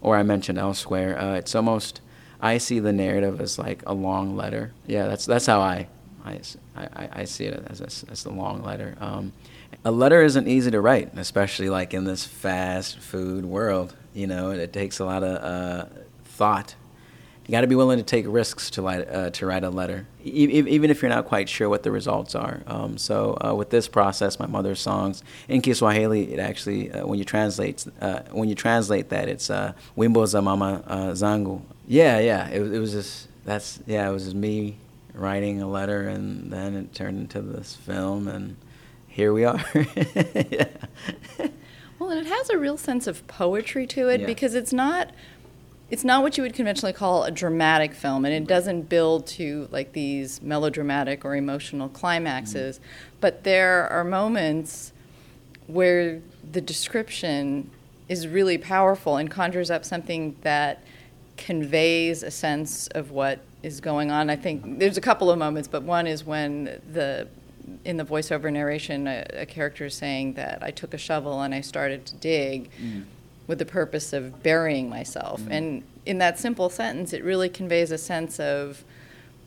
or 0.00 0.16
I 0.16 0.24
mentioned 0.24 0.58
elsewhere, 0.58 1.16
uh, 1.16 1.34
it's 1.34 1.54
almost 1.54 2.00
I 2.40 2.58
see 2.58 2.80
the 2.80 2.92
narrative 2.92 3.40
as 3.40 3.60
like 3.60 3.84
a 3.86 3.94
long 3.94 4.36
letter. 4.36 4.72
Yeah, 4.86 5.06
that's 5.06 5.24
that's 5.24 5.46
how 5.46 5.60
I 5.60 5.86
I, 6.24 6.40
I, 6.76 7.08
I 7.12 7.24
see 7.24 7.44
it 7.44 7.64
as 7.68 7.80
a, 7.80 8.10
as 8.10 8.24
a 8.24 8.30
long 8.30 8.64
letter. 8.64 8.96
Um, 9.00 9.32
a 9.84 9.92
letter 9.92 10.22
isn't 10.22 10.48
easy 10.48 10.70
to 10.72 10.80
write, 10.80 11.16
especially 11.16 11.68
like 11.68 11.94
in 11.94 12.04
this 12.04 12.24
fast 12.24 12.98
food 12.98 13.44
world. 13.44 13.94
You 14.14 14.26
know, 14.26 14.50
it, 14.50 14.58
it 14.58 14.72
takes 14.72 14.98
a 14.98 15.04
lot 15.04 15.22
of 15.22 15.42
uh, 15.42 15.86
thought 16.24 16.74
you 17.46 17.52
got 17.52 17.62
to 17.62 17.66
be 17.66 17.74
willing 17.74 17.98
to 17.98 18.04
take 18.04 18.24
risks 18.28 18.70
to 18.70 18.82
write, 18.82 19.08
uh, 19.08 19.30
to 19.30 19.46
write 19.46 19.64
a 19.64 19.70
letter, 19.70 20.06
e- 20.24 20.28
even 20.28 20.90
if 20.90 21.02
you're 21.02 21.08
not 21.08 21.26
quite 21.26 21.48
sure 21.48 21.68
what 21.68 21.82
the 21.82 21.90
results 21.90 22.34
are. 22.34 22.62
Um, 22.66 22.96
so 22.98 23.36
uh, 23.44 23.54
with 23.54 23.70
this 23.70 23.88
process, 23.88 24.38
my 24.38 24.46
mother's 24.46 24.80
songs 24.80 25.24
in 25.48 25.60
Kiswahili, 25.60 26.32
it 26.32 26.38
actually 26.38 26.92
uh, 26.92 27.06
when 27.06 27.18
you 27.18 27.24
translate 27.24 27.84
uh, 28.00 28.20
when 28.30 28.48
you 28.48 28.54
translate 28.54 29.08
that, 29.08 29.28
it's 29.28 29.50
uh, 29.50 29.72
"Wimbo 29.96 30.26
za 30.26 30.40
Mama 30.40 30.84
uh, 30.86 30.96
Zangu." 31.12 31.62
Yeah, 31.88 32.20
yeah. 32.20 32.48
It, 32.48 32.60
it 32.60 32.78
was 32.78 32.92
just 32.92 33.28
that's 33.44 33.80
yeah. 33.86 34.08
It 34.08 34.12
was 34.12 34.24
just 34.24 34.36
me 34.36 34.76
writing 35.12 35.60
a 35.60 35.68
letter, 35.68 36.08
and 36.08 36.52
then 36.52 36.74
it 36.74 36.94
turned 36.94 37.18
into 37.18 37.40
this 37.40 37.74
film, 37.74 38.28
and 38.28 38.56
here 39.08 39.32
we 39.32 39.44
are. 39.44 39.62
yeah. 40.48 40.68
Well, 41.98 42.10
and 42.10 42.20
it 42.20 42.26
has 42.26 42.50
a 42.50 42.58
real 42.58 42.76
sense 42.76 43.06
of 43.06 43.26
poetry 43.26 43.86
to 43.88 44.08
it 44.08 44.20
yeah. 44.22 44.26
because 44.26 44.54
it's 44.54 44.72
not 44.72 45.10
it's 45.92 46.04
not 46.04 46.22
what 46.22 46.38
you 46.38 46.42
would 46.42 46.54
conventionally 46.54 46.94
call 46.94 47.24
a 47.24 47.30
dramatic 47.30 47.92
film, 47.92 48.24
and 48.24 48.32
it 48.32 48.48
doesn't 48.48 48.88
build 48.88 49.26
to 49.26 49.68
like 49.70 49.92
these 49.92 50.40
melodramatic 50.40 51.22
or 51.22 51.36
emotional 51.36 51.90
climaxes. 51.90 52.78
Mm-hmm. 52.78 53.16
But 53.20 53.44
there 53.44 53.86
are 53.88 54.02
moments 54.02 54.94
where 55.66 56.22
the 56.50 56.62
description 56.62 57.70
is 58.08 58.26
really 58.26 58.56
powerful 58.56 59.18
and 59.18 59.30
conjures 59.30 59.70
up 59.70 59.84
something 59.84 60.34
that 60.40 60.82
conveys 61.36 62.22
a 62.22 62.30
sense 62.30 62.86
of 62.88 63.10
what 63.10 63.40
is 63.62 63.82
going 63.82 64.10
on. 64.10 64.30
I 64.30 64.36
think 64.36 64.78
there's 64.78 64.96
a 64.96 65.02
couple 65.02 65.30
of 65.30 65.38
moments, 65.38 65.68
but 65.68 65.82
one 65.82 66.06
is 66.06 66.24
when 66.24 66.80
the 66.90 67.28
in 67.84 67.98
the 67.98 68.04
voiceover 68.04 68.50
narration, 68.50 69.06
a, 69.06 69.26
a 69.32 69.46
character 69.46 69.84
is 69.84 69.94
saying 69.94 70.32
that 70.34 70.62
I 70.62 70.70
took 70.70 70.94
a 70.94 70.98
shovel 70.98 71.42
and 71.42 71.54
I 71.54 71.60
started 71.60 72.06
to 72.06 72.14
dig 72.14 72.70
mm. 72.82 73.04
With 73.46 73.58
the 73.58 73.66
purpose 73.66 74.12
of 74.12 74.42
burying 74.42 74.88
myself. 74.88 75.40
Mm. 75.42 75.50
And 75.50 75.82
in 76.06 76.18
that 76.18 76.38
simple 76.38 76.70
sentence, 76.70 77.12
it 77.12 77.24
really 77.24 77.48
conveys 77.48 77.90
a 77.90 77.98
sense 77.98 78.40
of 78.40 78.84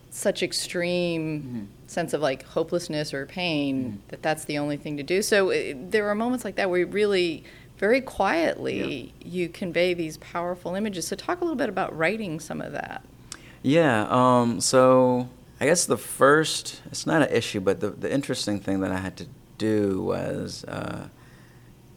such 0.09 0.41
extreme 0.41 1.41
mm 1.43 1.67
sense 1.87 2.13
of 2.13 2.21
like 2.21 2.41
hopelessness 2.43 3.13
or 3.13 3.27
pain 3.27 3.83
mm 3.91 4.09
that 4.09 4.23
that's 4.23 4.45
the 4.45 4.57
only 4.57 4.75
thing 4.75 4.97
to 4.97 5.03
do. 5.03 5.21
So 5.21 5.51
it, 5.51 5.91
there 5.91 6.09
are 6.09 6.15
moments 6.15 6.43
like 6.43 6.55
that 6.55 6.67
where 6.67 6.79
you 6.79 6.87
really 6.87 7.43
very 7.77 8.01
quietly 8.01 9.13
yeah. 9.21 9.27
you 9.27 9.49
convey 9.49 9.93
these 9.93 10.17
powerful 10.17 10.75
images. 10.75 11.07
So 11.07 11.15
talk 11.15 11.41
a 11.41 11.43
little 11.43 11.57
bit 11.57 11.69
about 11.69 11.95
writing 11.95 12.39
some 12.39 12.59
of 12.59 12.71
that. 12.71 13.03
Yeah. 13.61 14.07
Um, 14.09 14.61
so 14.61 15.29
I 15.59 15.65
guess 15.65 15.85
the 15.85 15.97
first, 15.97 16.81
it's 16.87 17.05
not 17.05 17.21
an 17.21 17.29
issue, 17.29 17.59
but 17.59 17.79
the, 17.79 17.89
the 17.91 18.11
interesting 18.11 18.59
thing 18.59 18.81
that 18.81 18.91
I 18.91 18.97
had 18.97 19.17
to 19.17 19.27
do 19.57 20.01
was 20.01 20.63
uh, 20.65 21.07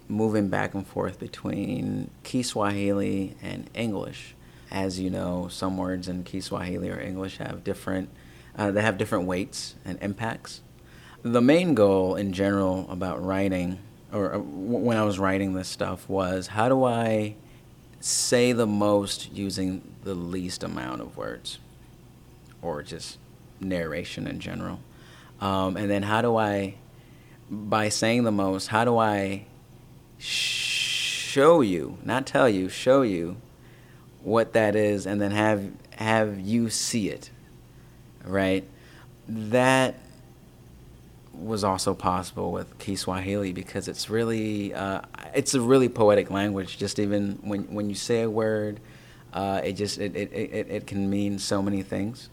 moving 0.08 0.48
back 0.48 0.74
and 0.74 0.86
forth 0.86 1.18
between 1.18 2.10
Kiswahili 2.22 3.36
and 3.42 3.68
English. 3.74 4.34
As 4.70 4.98
you 4.98 5.10
know, 5.10 5.48
some 5.48 5.76
words 5.76 6.08
in 6.08 6.24
Kiswahili 6.24 6.90
or 6.90 7.00
English 7.00 7.38
have 7.38 7.64
different, 7.64 8.10
uh, 8.56 8.70
they 8.70 8.82
have 8.82 8.98
different 8.98 9.26
weights 9.26 9.74
and 9.84 9.98
impacts. 10.02 10.62
The 11.22 11.40
main 11.40 11.74
goal 11.74 12.14
in 12.16 12.32
general 12.32 12.86
about 12.90 13.24
writing, 13.24 13.78
or 14.12 14.34
uh, 14.34 14.38
when 14.38 14.96
I 14.96 15.04
was 15.04 15.18
writing 15.18 15.54
this 15.54 15.68
stuff, 15.68 16.08
was 16.08 16.48
how 16.48 16.68
do 16.68 16.84
I 16.84 17.34
say 18.00 18.52
the 18.52 18.66
most 18.66 19.32
using 19.32 19.82
the 20.04 20.14
least 20.14 20.62
amount 20.62 21.00
of 21.00 21.16
words 21.16 21.58
or 22.62 22.82
just 22.82 23.18
narration 23.60 24.26
in 24.26 24.40
general. 24.40 24.80
Um, 25.40 25.76
and 25.76 25.90
then 25.90 26.02
how 26.02 26.22
do 26.22 26.36
I, 26.36 26.74
by 27.50 27.88
saying 27.88 28.24
the 28.24 28.32
most, 28.32 28.68
how 28.68 28.84
do 28.84 28.98
I 28.98 29.46
show 30.18 31.60
you, 31.60 31.98
not 32.04 32.26
tell 32.26 32.48
you, 32.48 32.68
show 32.68 33.02
you 33.02 33.36
what 34.22 34.52
that 34.52 34.74
is, 34.76 35.06
and 35.06 35.20
then 35.20 35.30
have 35.30 35.70
have 35.96 36.38
you 36.38 36.70
see 36.70 37.08
it, 37.08 37.30
right? 38.24 38.64
That 39.28 39.96
was 41.32 41.62
also 41.62 41.94
possible 41.94 42.50
with 42.50 42.78
Kiswahili 42.78 43.52
because 43.52 43.88
it's 43.88 44.10
really 44.10 44.74
uh, 44.74 45.02
it's 45.34 45.54
a 45.54 45.60
really 45.60 45.88
poetic 45.88 46.30
language. 46.30 46.78
Just 46.78 46.98
even 46.98 47.38
when 47.42 47.62
when 47.74 47.88
you 47.88 47.94
say 47.94 48.22
a 48.22 48.30
word, 48.30 48.80
uh, 49.32 49.60
it 49.62 49.74
just 49.74 49.98
it, 49.98 50.16
it, 50.16 50.32
it, 50.32 50.66
it 50.70 50.86
can 50.86 51.08
mean 51.08 51.38
so 51.38 51.62
many 51.62 51.82
things. 51.82 52.28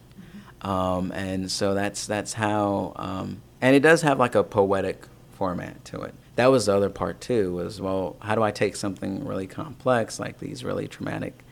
Um, 0.61 1.11
and 1.11 1.51
so 1.51 1.75
that's 1.75 2.07
that's 2.07 2.33
how, 2.33 2.93
um, 2.95 3.41
and 3.61 3.75
it 3.75 3.81
does 3.81 4.01
have 4.01 4.17
like 4.17 4.33
a 4.33 4.43
poetic 4.43 5.05
format 5.35 5.83
to 5.85 6.01
it. 6.01 6.13
That 6.35 6.47
was 6.47 6.65
the 6.65 6.75
other 6.75 6.89
part 6.89 7.21
too. 7.21 7.53
Was 7.53 7.79
well, 7.79 8.15
how 8.19 8.35
do 8.35 8.43
I 8.43 8.51
take 8.51 8.75
something 8.75 9.25
really 9.25 9.47
complex 9.47 10.19
like 10.19 10.39
these 10.39 10.63
really 10.63 10.87
traumatic 10.87 11.43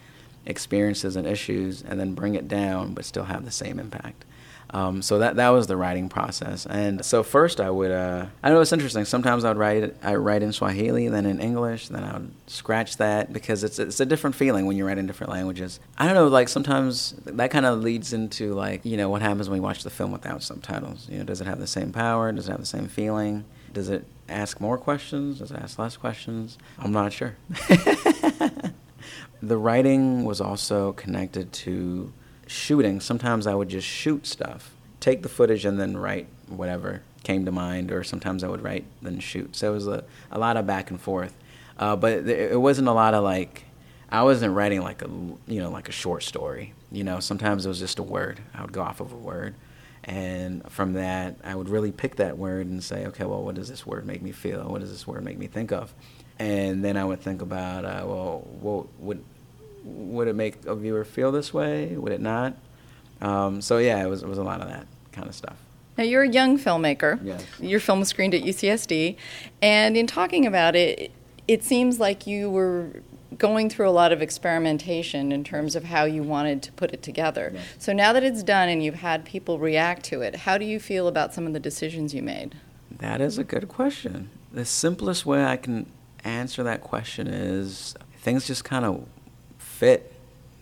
experiences 0.46 1.16
and 1.16 1.26
issues, 1.26 1.82
and 1.82 2.00
then 2.00 2.14
bring 2.14 2.36
it 2.36 2.48
down, 2.48 2.94
but 2.94 3.06
still 3.06 3.26
have 3.26 3.46
the 3.46 3.52
same 3.52 3.80
impact? 3.80 4.26
Um, 4.74 5.04
so 5.04 5.20
that 5.20 5.36
that 5.36 5.50
was 5.50 5.68
the 5.68 5.78
writing 5.78 6.10
process. 6.10 6.66
And 6.66 7.06
so 7.06 7.22
first 7.22 7.62
I 7.62 7.70
would 7.70 7.92
uh, 7.92 8.26
I 8.42 8.50
know 8.50 8.60
it's 8.60 8.74
interesting. 8.74 9.06
Sometimes 9.06 9.46
I 9.46 9.50
would 9.50 9.58
write 9.58 9.96
I 10.02 10.16
write 10.16 10.42
in 10.42 10.52
Swahili, 10.52 11.08
then 11.10 11.28
in 11.28 11.40
English, 11.40 11.90
then 11.90 12.04
I 12.04 12.14
would 12.14 12.32
scratch 12.48 12.98
that 12.98 13.32
because 13.32 13.64
it's 13.64 13.78
it's 13.78 14.00
a 14.00 14.06
different 14.06 14.36
feeling 14.36 14.66
when 14.66 14.76
you 14.76 14.86
write 14.86 14.98
in 14.98 15.06
different 15.06 15.32
languages. 15.32 15.80
I 15.98 16.06
don't 16.08 16.16
know, 16.16 16.28
like 16.28 16.50
sometimes 16.50 17.14
that 17.26 17.52
kind 17.52 17.68
of 17.68 17.84
leads 17.84 18.14
into 18.14 18.54
like 18.54 18.84
you 18.84 18.98
know 18.98 19.10
what 19.10 19.22
happens 19.22 19.48
when 19.48 19.58
you 19.58 19.64
watch 19.64 19.84
the 19.84 19.92
film 19.92 20.12
without 20.12 20.42
subtitles. 20.42 21.08
You 21.08 21.20
know, 21.20 21.24
does 21.24 21.40
it 21.40 21.46
have 21.46 21.60
the 21.60 21.68
same 21.68 21.92
power? 21.92 22.32
Does 22.32 22.48
it 22.48 22.52
have 22.52 22.60
the 22.60 22.66
same 22.66 22.88
feeling? 22.88 23.46
Does 23.74 23.90
it 23.90 24.06
ask 24.30 24.62
more 24.62 24.78
questions? 24.78 25.40
Does 25.40 25.52
it 25.52 25.60
ask 25.60 25.80
less 25.80 25.98
questions? 25.98 26.58
I'm 26.80 26.92
not 26.92 27.12
sure. 27.12 27.36
the 29.42 29.58
writing 29.58 30.26
was 30.26 30.40
also 30.40 30.94
connected 30.94 31.52
to 31.54 32.14
shooting, 32.48 33.00
sometimes 33.00 33.48
I 33.48 33.56
would 33.56 33.70
just 33.70 33.88
shoot 33.88 34.26
stuff, 34.26 34.76
take 35.00 35.24
the 35.24 35.30
footage, 35.30 35.66
and 35.66 35.80
then 35.80 35.98
write 35.98 36.28
whatever 36.48 37.02
came 37.24 37.46
to 37.46 37.52
mind, 37.52 37.92
or 37.92 38.04
sometimes 38.04 38.44
I 38.44 38.48
would 38.48 38.62
write 38.62 38.86
then 39.02 39.20
shoot. 39.20 39.56
So 39.56 39.72
it 39.72 39.74
was 39.74 39.88
a, 39.88 40.04
a 40.32 40.40
lot 40.40 40.58
of 40.58 40.68
back 40.68 40.90
and 40.90 41.00
forth, 41.00 41.36
uh, 41.78 41.96
but 41.96 42.28
it 42.28 42.60
wasn't 42.60 42.88
a 42.88 42.92
lot 42.92 43.14
of 43.14 43.24
like 43.24 43.66
I 44.10 44.24
wasn't 44.24 44.54
writing 44.54 44.82
like 44.82 45.02
a 45.02 45.08
you 45.08 45.60
know 45.60 45.70
like 45.70 45.90
a 45.90 45.94
short 45.94 46.24
story. 46.24 46.74
You 46.92 47.04
know, 47.04 47.20
sometimes 47.20 47.66
it 47.66 47.70
was 47.70 47.80
just 47.80 48.00
a 48.00 48.04
word. 48.04 48.40
I 48.54 48.62
would 48.62 48.74
go 48.74 48.82
off 48.82 49.00
of 49.00 49.12
a 49.12 49.18
word, 49.18 49.56
and 50.04 50.70
from 50.72 50.94
that 50.94 51.38
I 51.44 51.56
would 51.56 51.70
really 51.70 51.92
pick 51.92 52.18
that 52.18 52.38
word 52.38 52.68
and 52.68 52.84
say, 52.84 53.06
okay, 53.08 53.26
well, 53.26 53.42
what 53.44 53.56
does 53.56 53.70
this 53.70 53.86
word 53.86 54.06
make 54.06 54.22
me 54.22 54.32
feel? 54.32 54.64
What 54.66 54.82
does 54.82 54.92
this 54.92 55.08
word 55.08 55.24
make 55.24 55.38
me 55.38 55.48
think 55.48 55.72
of? 55.72 55.94
And 56.40 56.84
then 56.84 56.98
I 56.98 57.06
would 57.06 57.22
think 57.22 57.42
about, 57.42 57.86
uh, 57.86 58.04
well, 58.06 58.48
what 58.60 58.88
would 59.00 59.24
would 59.84 60.28
it 60.28 60.36
make 60.36 60.66
a 60.66 60.76
viewer 60.76 61.04
feel 61.04 61.32
this 61.32 61.54
way? 61.54 61.96
Would 61.96 62.14
it 62.14 62.22
not? 62.22 62.56
Um, 63.22 63.62
so 63.62 63.78
yeah, 63.78 64.04
it 64.04 64.08
was 64.08 64.24
it 64.24 64.30
was 64.30 64.38
a 64.38 64.44
lot 64.44 64.62
of 64.62 64.68
that 64.68 64.88
kind 65.12 65.28
of 65.28 65.36
stuff. 65.36 65.58
Now 65.98 66.04
you're 66.04 66.24
a 66.24 66.30
young 66.30 66.58
filmmaker. 66.58 67.20
Yes. 67.24 67.46
Your 67.60 67.80
film 67.80 68.00
was 68.00 68.10
screened 68.10 68.34
at 68.34 68.42
UCSD, 68.42 69.16
and 69.62 69.96
in 69.96 70.08
talking 70.08 70.46
about 70.46 70.76
it, 70.76 71.12
it 71.48 71.64
seems 71.64 72.00
like 72.00 72.26
you 72.26 72.50
were 72.50 73.04
going 73.38 73.70
through 73.70 73.90
a 73.90 73.92
lot 73.92 74.12
of 74.12 74.22
experimentation 74.22 75.32
in 75.32 75.44
terms 75.44 75.76
of 75.76 75.86
how 75.86 76.06
you 76.06 76.24
wanted 76.24 76.62
to 76.64 76.72
put 76.74 76.92
it 76.92 77.02
together. 77.02 77.54
So 77.78 77.94
now 77.94 78.14
that 78.14 78.24
it's 78.24 78.44
done 78.44 78.70
and 78.70 78.84
you've 78.84 78.96
had 78.96 79.26
people 79.26 79.60
react 79.60 80.04
to 80.06 80.22
it, 80.22 80.36
how 80.36 80.58
do 80.58 80.66
you 80.66 80.80
feel 80.80 81.08
about 81.08 81.34
some 81.34 81.48
of 81.48 81.54
the 81.54 81.60
decisions 81.60 82.14
you 82.14 82.22
made? 82.22 82.56
That 83.00 83.22
is 83.22 83.38
a 83.38 83.44
good 83.44 83.68
question. 83.68 84.30
The 84.52 84.66
simplest 84.66 85.26
way 85.26 85.44
I 85.44 85.58
can 85.58 85.88
answer 86.24 86.64
that 86.64 86.82
question 86.82 87.28
is 87.28 87.96
things 88.18 88.48
just 88.48 88.64
kind 88.64 88.86
of 88.86 89.06
fit. 89.58 90.14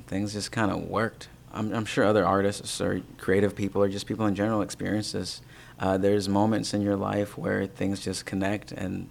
Things 0.08 0.34
just 0.34 0.52
kind 0.52 0.72
of 0.72 0.84
worked. 0.84 1.30
I'm, 1.54 1.74
I'm, 1.74 1.86
sure 1.86 2.06
other 2.06 2.26
artists 2.26 2.80
or 2.80 3.02
creative 3.18 3.56
people 3.56 3.84
or 3.84 3.90
just 3.90 4.08
people 4.08 4.26
in 4.26 4.36
general 4.36 4.62
experience 4.62 5.12
this. 5.12 5.42
Uh, 5.80 5.98
there's 5.98 6.30
moments 6.30 6.74
in 6.74 6.82
your 6.82 6.96
life 6.96 7.38
where 7.38 7.66
things 7.66 8.00
just 8.00 8.26
connect 8.26 8.72
and 8.72 9.10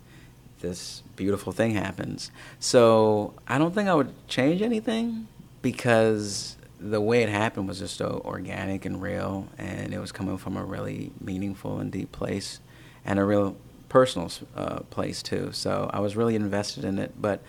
this 0.60 1.02
beautiful 1.16 1.52
thing 1.52 1.74
happens. 1.74 2.30
So 2.58 3.34
I 3.46 3.58
don't 3.58 3.74
think 3.74 3.88
I 3.88 3.94
would 3.94 4.12
change 4.28 4.62
anything 4.62 5.28
because 5.62 6.56
the 6.78 7.00
way 7.00 7.22
it 7.22 7.28
happened 7.28 7.68
was 7.68 7.78
just 7.78 7.96
so 7.96 8.22
organic 8.24 8.84
and 8.84 9.02
real, 9.02 9.48
and 9.58 9.92
it 9.92 9.98
was 9.98 10.12
coming 10.12 10.38
from 10.38 10.56
a 10.56 10.64
really 10.64 11.12
meaningful 11.20 11.78
and 11.78 11.92
deep 11.92 12.10
place, 12.12 12.60
and 13.04 13.18
a 13.18 13.24
real 13.24 13.56
personal 13.88 14.30
uh, 14.56 14.80
place 14.90 15.22
too. 15.22 15.50
So 15.52 15.90
I 15.92 16.00
was 16.00 16.16
really 16.16 16.34
invested 16.34 16.84
in 16.84 16.98
it, 16.98 17.20
but 17.20 17.42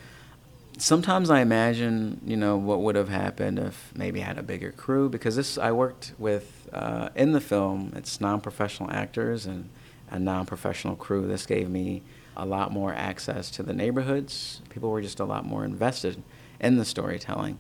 sometimes 0.77 1.29
I 1.29 1.39
imagine, 1.39 2.19
you 2.25 2.35
know, 2.35 2.57
what 2.57 2.81
would 2.81 2.95
have 2.95 3.09
happened 3.09 3.59
if 3.59 3.91
maybe 3.95 4.21
I 4.21 4.25
had 4.25 4.37
a 4.37 4.43
bigger 4.43 4.71
crew 4.71 5.07
because 5.07 5.35
this 5.35 5.57
I 5.57 5.71
worked 5.71 6.13
with 6.17 6.67
uh, 6.73 7.09
in 7.15 7.31
the 7.31 7.41
film. 7.41 7.93
It's 7.95 8.19
non-professional 8.19 8.91
actors 8.91 9.45
and 9.45 9.69
a 10.09 10.19
non-professional 10.19 10.95
crew. 10.95 11.27
This 11.27 11.45
gave 11.45 11.69
me 11.69 12.01
a 12.41 12.45
lot 12.45 12.71
more 12.71 12.93
access 12.93 13.51
to 13.51 13.63
the 13.63 13.73
neighborhoods. 13.73 14.61
People 14.69 14.89
were 14.89 15.01
just 15.01 15.19
a 15.19 15.25
lot 15.25 15.45
more 15.45 15.63
invested 15.63 16.21
in 16.59 16.77
the 16.77 16.85
storytelling. 16.85 17.59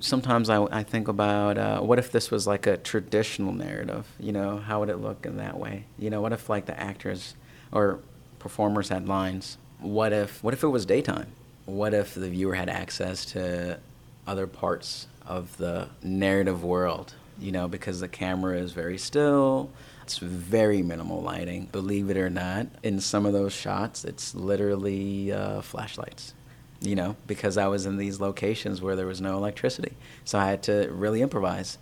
Sometimes 0.00 0.48
I, 0.48 0.62
I 0.64 0.82
think 0.82 1.08
about 1.08 1.58
uh, 1.58 1.80
what 1.80 1.98
if 1.98 2.12
this 2.12 2.30
was 2.30 2.46
like 2.46 2.66
a 2.66 2.76
traditional 2.76 3.52
narrative? 3.52 4.06
You 4.20 4.32
know, 4.32 4.58
how 4.58 4.80
would 4.80 4.90
it 4.90 4.98
look 4.98 5.26
in 5.26 5.38
that 5.38 5.58
way? 5.58 5.84
You 5.98 6.10
know, 6.10 6.20
what 6.20 6.32
if 6.32 6.48
like 6.48 6.66
the 6.66 6.78
actors 6.78 7.34
or 7.72 8.00
performers 8.38 8.90
had 8.90 9.08
lines? 9.08 9.58
What 9.80 10.12
if 10.12 10.42
what 10.44 10.54
if 10.54 10.62
it 10.62 10.68
was 10.68 10.86
daytime? 10.86 11.32
what 11.68 11.92
if 11.92 12.14
the 12.14 12.28
viewer 12.28 12.54
had 12.54 12.70
access 12.70 13.26
to 13.26 13.78
other 14.26 14.46
parts 14.46 15.06
of 15.26 15.54
the 15.58 15.88
narrative 16.02 16.64
world? 16.64 17.14
You 17.38 17.52
know, 17.52 17.68
because 17.68 18.00
the 18.00 18.08
camera 18.08 18.56
is 18.58 18.72
very 18.72 18.98
still, 18.98 19.70
it's 20.08 20.16
very 20.16 20.80
minimal 20.80 21.20
lighting. 21.20 21.66
Believe 21.70 22.08
it 22.08 22.16
or 22.16 22.30
not, 22.30 22.66
in 22.82 22.98
some 22.98 23.26
of 23.26 23.34
those 23.34 23.52
shots, 23.52 24.06
it's 24.06 24.34
literally 24.34 25.30
uh, 25.30 25.60
flashlights. 25.60 26.32
You 26.80 26.94
know, 26.94 27.16
because 27.26 27.58
I 27.58 27.66
was 27.66 27.84
in 27.84 27.98
these 27.98 28.18
locations 28.18 28.80
where 28.80 28.96
there 28.96 29.04
was 29.04 29.20
no 29.20 29.36
electricity, 29.36 29.92
so 30.24 30.38
I 30.38 30.46
had 30.48 30.62
to 30.62 30.88
really 30.92 31.20
improvise. 31.20 31.76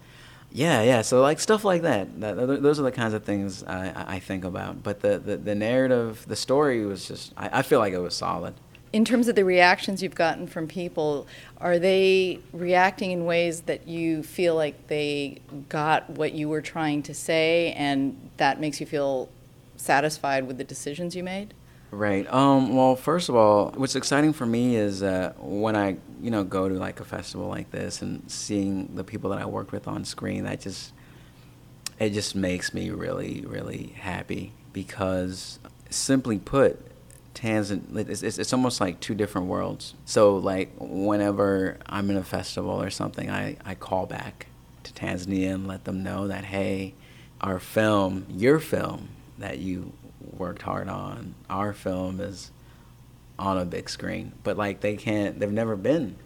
Yeah, 0.51 0.83
yeah. 0.83 1.03
So 1.03 1.21
like 1.21 1.39
stuff 1.39 1.65
like 1.65 1.83
that. 1.83 2.21
that 2.21 2.35
those 2.37 2.81
are 2.81 2.83
the 2.83 2.91
kinds 2.91 3.15
of 3.15 3.23
things 3.23 3.63
I, 3.63 4.15
I 4.15 4.19
think 4.19 4.43
about. 4.45 4.83
But 4.83 5.03
the, 5.03 5.19
the, 5.19 5.37
the 5.37 5.55
narrative, 5.55 6.25
the 6.27 6.35
story 6.35 6.85
was 6.85 7.07
just. 7.07 7.33
I, 7.37 7.61
I 7.61 7.63
feel 7.63 7.79
like 7.79 7.93
it 7.93 7.99
was 7.99 8.17
solid 8.17 8.55
in 8.93 9.05
terms 9.05 9.29
of 9.29 9.35
the 9.35 9.45
reactions 9.45 10.03
you've 10.03 10.15
gotten 10.15 10.47
from 10.47 10.67
people, 10.69 11.27
are 11.59 11.79
they 11.79 12.39
reacting 12.53 13.11
in 13.11 13.25
ways 13.25 13.63
that 13.63 13.87
you 13.87 14.23
feel 14.23 14.55
like 14.55 14.87
they 14.87 15.41
got 15.69 16.09
what 16.11 16.33
you 16.33 16.49
were 16.49 16.63
trying 16.63 17.03
to 17.03 17.15
say 17.15 17.73
and 17.73 18.31
that 18.37 18.61
makes 18.61 18.81
you 18.81 18.87
feel 18.87 19.29
satisfied 19.77 20.47
with 20.47 20.59
the 20.59 20.65
decisions 20.65 21.15
you 21.15 21.23
made? 21.23 21.53
Right. 21.91 22.31
Um, 22.33 22.75
well, 22.77 22.97
first 22.97 23.29
of 23.29 23.37
all, 23.37 23.73
what's 23.77 23.97
exciting 23.97 24.33
for 24.33 24.45
me 24.45 24.77
is 24.77 25.03
when 25.39 25.77
I, 25.77 25.97
you 26.21 26.31
know, 26.31 26.45
go 26.45 26.69
to 26.69 26.75
like 26.75 27.01
a 27.01 27.05
festival 27.05 27.49
like 27.49 27.71
this 27.71 28.03
and 28.03 28.31
seeing 28.31 28.95
the 28.95 29.05
people 29.05 29.31
that 29.31 29.41
I 29.41 29.47
worked 29.47 29.73
with 29.73 29.87
on 29.87 30.05
screen. 30.05 30.45
That 30.45 30.61
just, 30.61 30.93
it 31.99 32.11
just 32.11 32.35
makes 32.35 32.75
me 32.75 32.91
really, 32.91 33.45
really 33.47 33.95
happy 33.99 34.53
because, 34.73 35.59
simply 35.89 36.39
put, 36.39 36.81
Tanzania, 37.37 38.09
it's, 38.09 38.23
it's, 38.23 38.39
it's 38.39 38.53
almost 38.53 38.81
like 38.81 38.99
two 38.99 39.15
different 39.15 39.47
worlds. 39.47 39.95
So, 40.07 40.37
like, 40.37 40.73
whenever 40.79 41.77
I'm 41.85 42.09
in 42.09 42.17
a 42.17 42.25
festival 42.25 42.83
or 42.83 42.89
something, 42.89 43.31
I, 43.31 43.59
I 43.65 43.75
call 43.75 44.07
back 44.07 44.47
to 44.85 44.93
Tanzania 44.93 45.55
and 45.55 45.69
let 45.69 45.85
them 45.85 46.03
know 46.03 46.29
that, 46.29 46.45
hey, 46.45 46.95
our 47.43 47.59
film, 47.59 48.27
your 48.31 48.59
film 48.59 49.11
that 49.39 49.59
you 49.59 49.93
worked 50.39 50.63
hard 50.63 50.89
on, 50.89 51.35
our 51.51 51.75
film 51.75 52.21
is 52.21 52.51
on 53.39 53.59
a 53.59 53.67
big 53.67 53.91
screen. 53.91 54.33
But, 54.43 54.57
like, 54.57 54.81
they 54.81 54.97
can't, 54.97 55.39
they've 55.39 55.53
never 55.53 55.77
been 55.77 56.17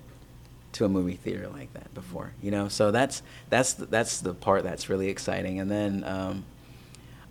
to 0.73 0.85
a 0.85 0.89
movie 0.89 1.17
theater 1.17 1.49
like 1.49 1.73
that 1.75 1.93
before, 1.93 2.33
you 2.41 2.53
know? 2.53 2.69
So 2.69 2.93
that's, 2.93 3.25
that's, 3.49 3.75
that's 3.75 4.21
the 4.21 4.33
part 4.33 4.63
that's 4.63 4.89
really 4.89 5.09
exciting. 5.09 5.59
And 5.59 5.69
then, 5.69 6.05
um, 6.05 6.45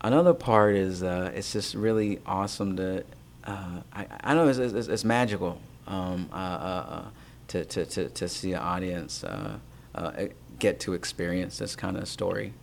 another 0.02 0.34
part 0.34 0.76
is, 0.76 1.02
uh, 1.02 1.32
it's 1.34 1.54
just 1.54 1.76
really 1.76 2.20
awesome 2.26 2.76
to, 2.76 3.06
uh, 3.50 3.82
I, 3.94 4.06
I 4.24 4.34
know 4.36 4.48
it's, 4.48 4.60
it's, 4.60 4.88
it's 4.88 5.04
magical 5.04 5.60
um, 5.88 6.30
uh, 6.32 6.36
uh, 6.36 6.86
uh, 6.90 7.06
to, 7.48 7.66
to, 7.66 7.86
to, 7.86 8.10
to 8.10 8.30
see 8.30 8.54
an 8.54 8.60
audience 8.60 9.24
uh, 9.24 9.58
get 10.60 10.80
to 10.82 10.94
experience 10.94 11.58
this 11.58 11.76
kind 11.76 11.98
of 11.98 12.08
story. 12.08 12.54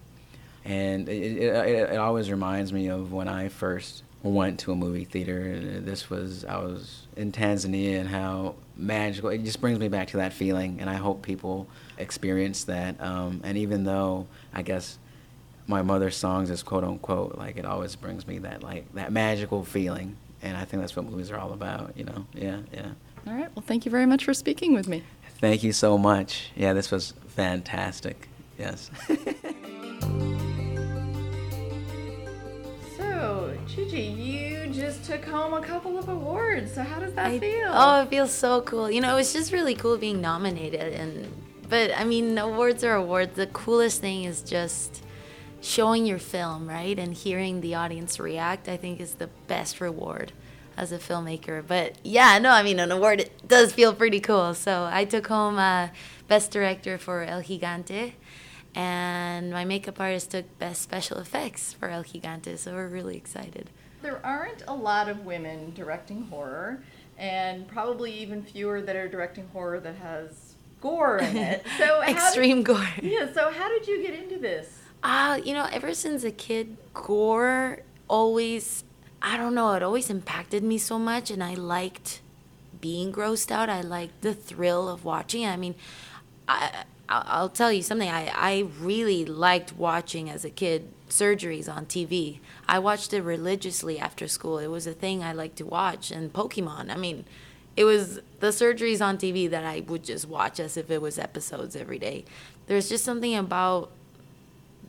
And 0.65 1.09
it, 1.09 1.43
it, 1.43 1.93
it, 1.93 1.97
always 1.97 2.31
reminds 2.31 2.73
me 2.73 2.89
of 2.89 3.13
when 3.13 3.29
I 3.29 3.49
first 3.49 4.03
went 4.23 4.61
to 4.61 4.73
a 4.73 4.77
movie 4.77 5.05
theater. 5.05 5.81
This 5.81 6.11
was, 6.11 6.45
I 6.45 6.59
was 6.59 7.07
in 7.17 7.33
Tanzania 7.33 8.01
and 8.01 8.09
how 8.09 8.55
magical, 8.77 9.31
it 9.31 9.45
just 9.45 9.61
brings 9.61 9.79
me 9.79 9.89
back 9.89 10.09
to 10.09 10.19
that 10.19 10.33
feeling. 10.33 10.81
And 10.81 10.91
I 10.91 10.95
hope 10.95 11.23
people 11.23 11.69
experience 11.99 12.65
that. 12.65 13.01
Um, 13.01 13.41
and 13.45 13.59
even 13.59 13.85
though, 13.85 14.27
I 14.53 14.63
guess, 14.63 14.99
my 15.69 15.83
mother's 15.83 16.17
songs 16.17 16.51
is 16.51 16.63
quote 16.63 16.85
unquote, 16.85 17.39
like 17.39 17.57
it 17.57 17.65
always 17.65 17.97
brings 17.97 18.27
me 18.27 18.39
that, 18.39 18.63
like, 18.63 18.93
that 18.95 19.11
magical 19.11 19.65
feeling 19.65 20.17
and 20.49 20.57
I 20.57 20.65
think 20.65 20.83
that's 20.83 20.97
what 20.97 21.05
movies 21.05 21.31
are 21.31 21.39
all 21.39 21.53
about, 21.53 21.93
you 21.97 22.05
know? 22.05 22.27
Yeah, 22.35 22.61
yeah. 22.73 22.91
All 23.27 23.35
right. 23.35 23.49
Well, 23.55 23.65
thank 23.67 23.85
you 23.85 23.91
very 23.91 24.07
much 24.07 24.25
for 24.25 24.33
speaking 24.35 24.75
with 24.75 24.89
me. 24.89 25.03
Thank 25.41 25.63
you 25.63 25.73
so 25.73 25.99
much. 25.99 26.51
Yeah, 26.57 26.73
this 26.73 26.91
was 26.91 27.13
fantastic. 27.29 28.29
Yes. 28.59 28.91
so, 32.97 33.57
Gigi, 33.67 34.03
you 34.03 34.69
just 34.73 35.05
took 35.05 35.25
home 35.25 35.55
a 35.55 35.61
couple 35.61 35.99
of 35.99 36.09
awards. 36.09 36.73
So, 36.75 36.83
how 36.83 37.01
does 37.01 37.13
that 37.15 37.27
I, 37.27 37.39
feel? 37.39 37.71
Oh, 37.71 38.03
it 38.03 38.09
feels 38.09 38.33
so 38.33 38.63
cool. 38.63 38.91
You 38.91 39.03
know, 39.03 39.13
it 39.13 39.17
was 39.17 39.33
just 39.33 39.53
really 39.53 39.75
cool 39.75 39.99
being 39.99 40.21
nominated 40.21 40.95
and 40.95 41.31
but 41.69 41.91
I 41.97 42.05
mean, 42.05 42.39
awards 42.39 42.85
are 42.85 42.95
awards. 42.95 43.35
The 43.35 43.49
coolest 43.49 44.01
thing 44.01 44.25
is 44.25 44.43
just 44.43 45.03
showing 45.61 46.07
your 46.07 46.19
film, 46.19 46.69
right, 46.69 46.99
and 46.99 47.15
hearing 47.15 47.61
the 47.61 47.75
audience 47.75 48.19
react, 48.19 48.69
I 48.69 48.77
think 48.77 49.01
is 49.01 49.15
the 49.15 49.29
best 49.47 49.81
reward 49.81 50.33
as 50.77 50.93
a 50.93 50.99
filmmaker. 50.99 51.67
But 51.67 51.97
yeah, 52.03 52.39
no, 52.39 52.51
I 52.51 52.63
mean, 52.63 52.79
an 52.79 52.93
award 52.93 53.21
it 53.21 53.49
does 53.49 53.73
feel 53.73 53.95
pretty 53.95 54.21
cool. 54.21 54.55
So 54.55 54.89
I 54.91 55.05
took 55.05 55.27
home 55.27 55.59
uh, 55.59 55.89
Best 56.29 56.51
Director 56.51 56.99
for 56.99 57.23
El 57.23 57.43
Gigante, 57.43 58.13
and 58.75 59.51
my 59.51 59.65
makeup 59.65 60.01
artist 60.01 60.31
took 60.33 60.59
Best 60.59 60.83
Special 60.83 61.19
Effects 61.19 61.73
for 61.73 61.89
El 61.89 62.05
Gigante. 62.05 62.59
So 62.59 62.73
we're 62.73 62.89
really 62.89 63.17
excited. 63.17 63.71
There 64.03 64.25
aren't 64.25 64.63
a 64.69 64.75
lot 64.75 65.09
of 65.09 65.25
women 65.25 65.73
directing 65.75 66.23
horror, 66.25 66.83
and 67.19 67.67
probably 67.67 68.13
even 68.13 68.43
fewer 68.43 68.83
that 68.83 68.95
are 68.95 69.09
directing 69.09 69.49
horror 69.49 69.81
that 69.81 69.97
has 69.97 70.55
gore 70.81 71.19
in 71.19 71.37
it. 71.37 71.65
So 71.79 72.03
extreme 72.03 72.59
did, 72.59 72.67
gore. 72.67 72.89
Yeah. 73.03 73.33
So 73.33 73.51
how 73.51 73.69
did 73.69 73.89
you 73.89 74.03
get 74.03 74.15
into 74.15 74.39
this? 74.39 74.69
Uh, 75.09 75.37
you 75.45 75.55
know, 75.55 75.69
ever 75.71 75.95
since 75.95 76.25
a 76.25 76.33
kid, 76.33 76.77
gore 76.93 77.79
always, 78.09 78.83
I 79.23 79.37
don't 79.37 79.55
know, 79.55 79.73
it 79.75 79.83
always 79.85 80.11
impacted 80.11 80.65
me 80.65 80.79
so 80.79 80.99
much, 80.99 81.31
and 81.31 81.45
I 81.45 81.55
liked 81.55 82.21
being 82.81 83.13
grossed 83.13 83.53
out. 83.53 83.71
I 83.71 83.83
liked 83.83 84.23
the 84.23 84.35
thrill 84.35 84.89
of 84.89 85.05
watching. 85.05 85.47
I 85.47 85.57
mean, 85.57 85.77
I, 86.49 86.83
I'll 87.09 87.49
tell 87.49 87.71
you 87.71 87.83
something. 87.83 88.09
I, 88.09 88.33
I 88.35 88.67
really 88.81 89.25
liked 89.25 89.77
watching 89.77 90.29
as 90.29 90.45
a 90.45 90.51
kid 90.51 90.93
surgeries 91.09 91.73
on 91.73 91.87
TV. 91.87 92.41
I 92.67 92.81
watched 92.81 93.13
it 93.13 93.23
religiously 93.23 94.01
after 94.01 94.27
school. 94.27 94.59
It 94.59 94.73
was 94.73 94.89
a 94.89 94.93
thing 94.93 95.23
I 95.23 95.33
liked 95.33 95.59
to 95.59 95.67
watch. 95.67 96.11
And 96.11 96.33
Pokemon, 96.33 96.91
I 96.91 96.97
mean, 96.97 97.27
it 97.77 97.85
was 97.85 98.19
the 98.41 98.49
surgeries 98.49 99.01
on 99.01 99.19
TV 99.19 99.49
that 99.51 99.63
I 99.63 99.85
would 99.87 100.03
just 100.03 100.27
watch 100.27 100.59
as 100.59 100.77
if 100.77 100.91
it 100.91 101.01
was 101.01 101.17
episodes 101.17 101.77
every 101.77 102.01
day. 102.01 102.25
There's 102.67 102.89
just 102.89 103.05
something 103.05 103.37
about 103.37 103.93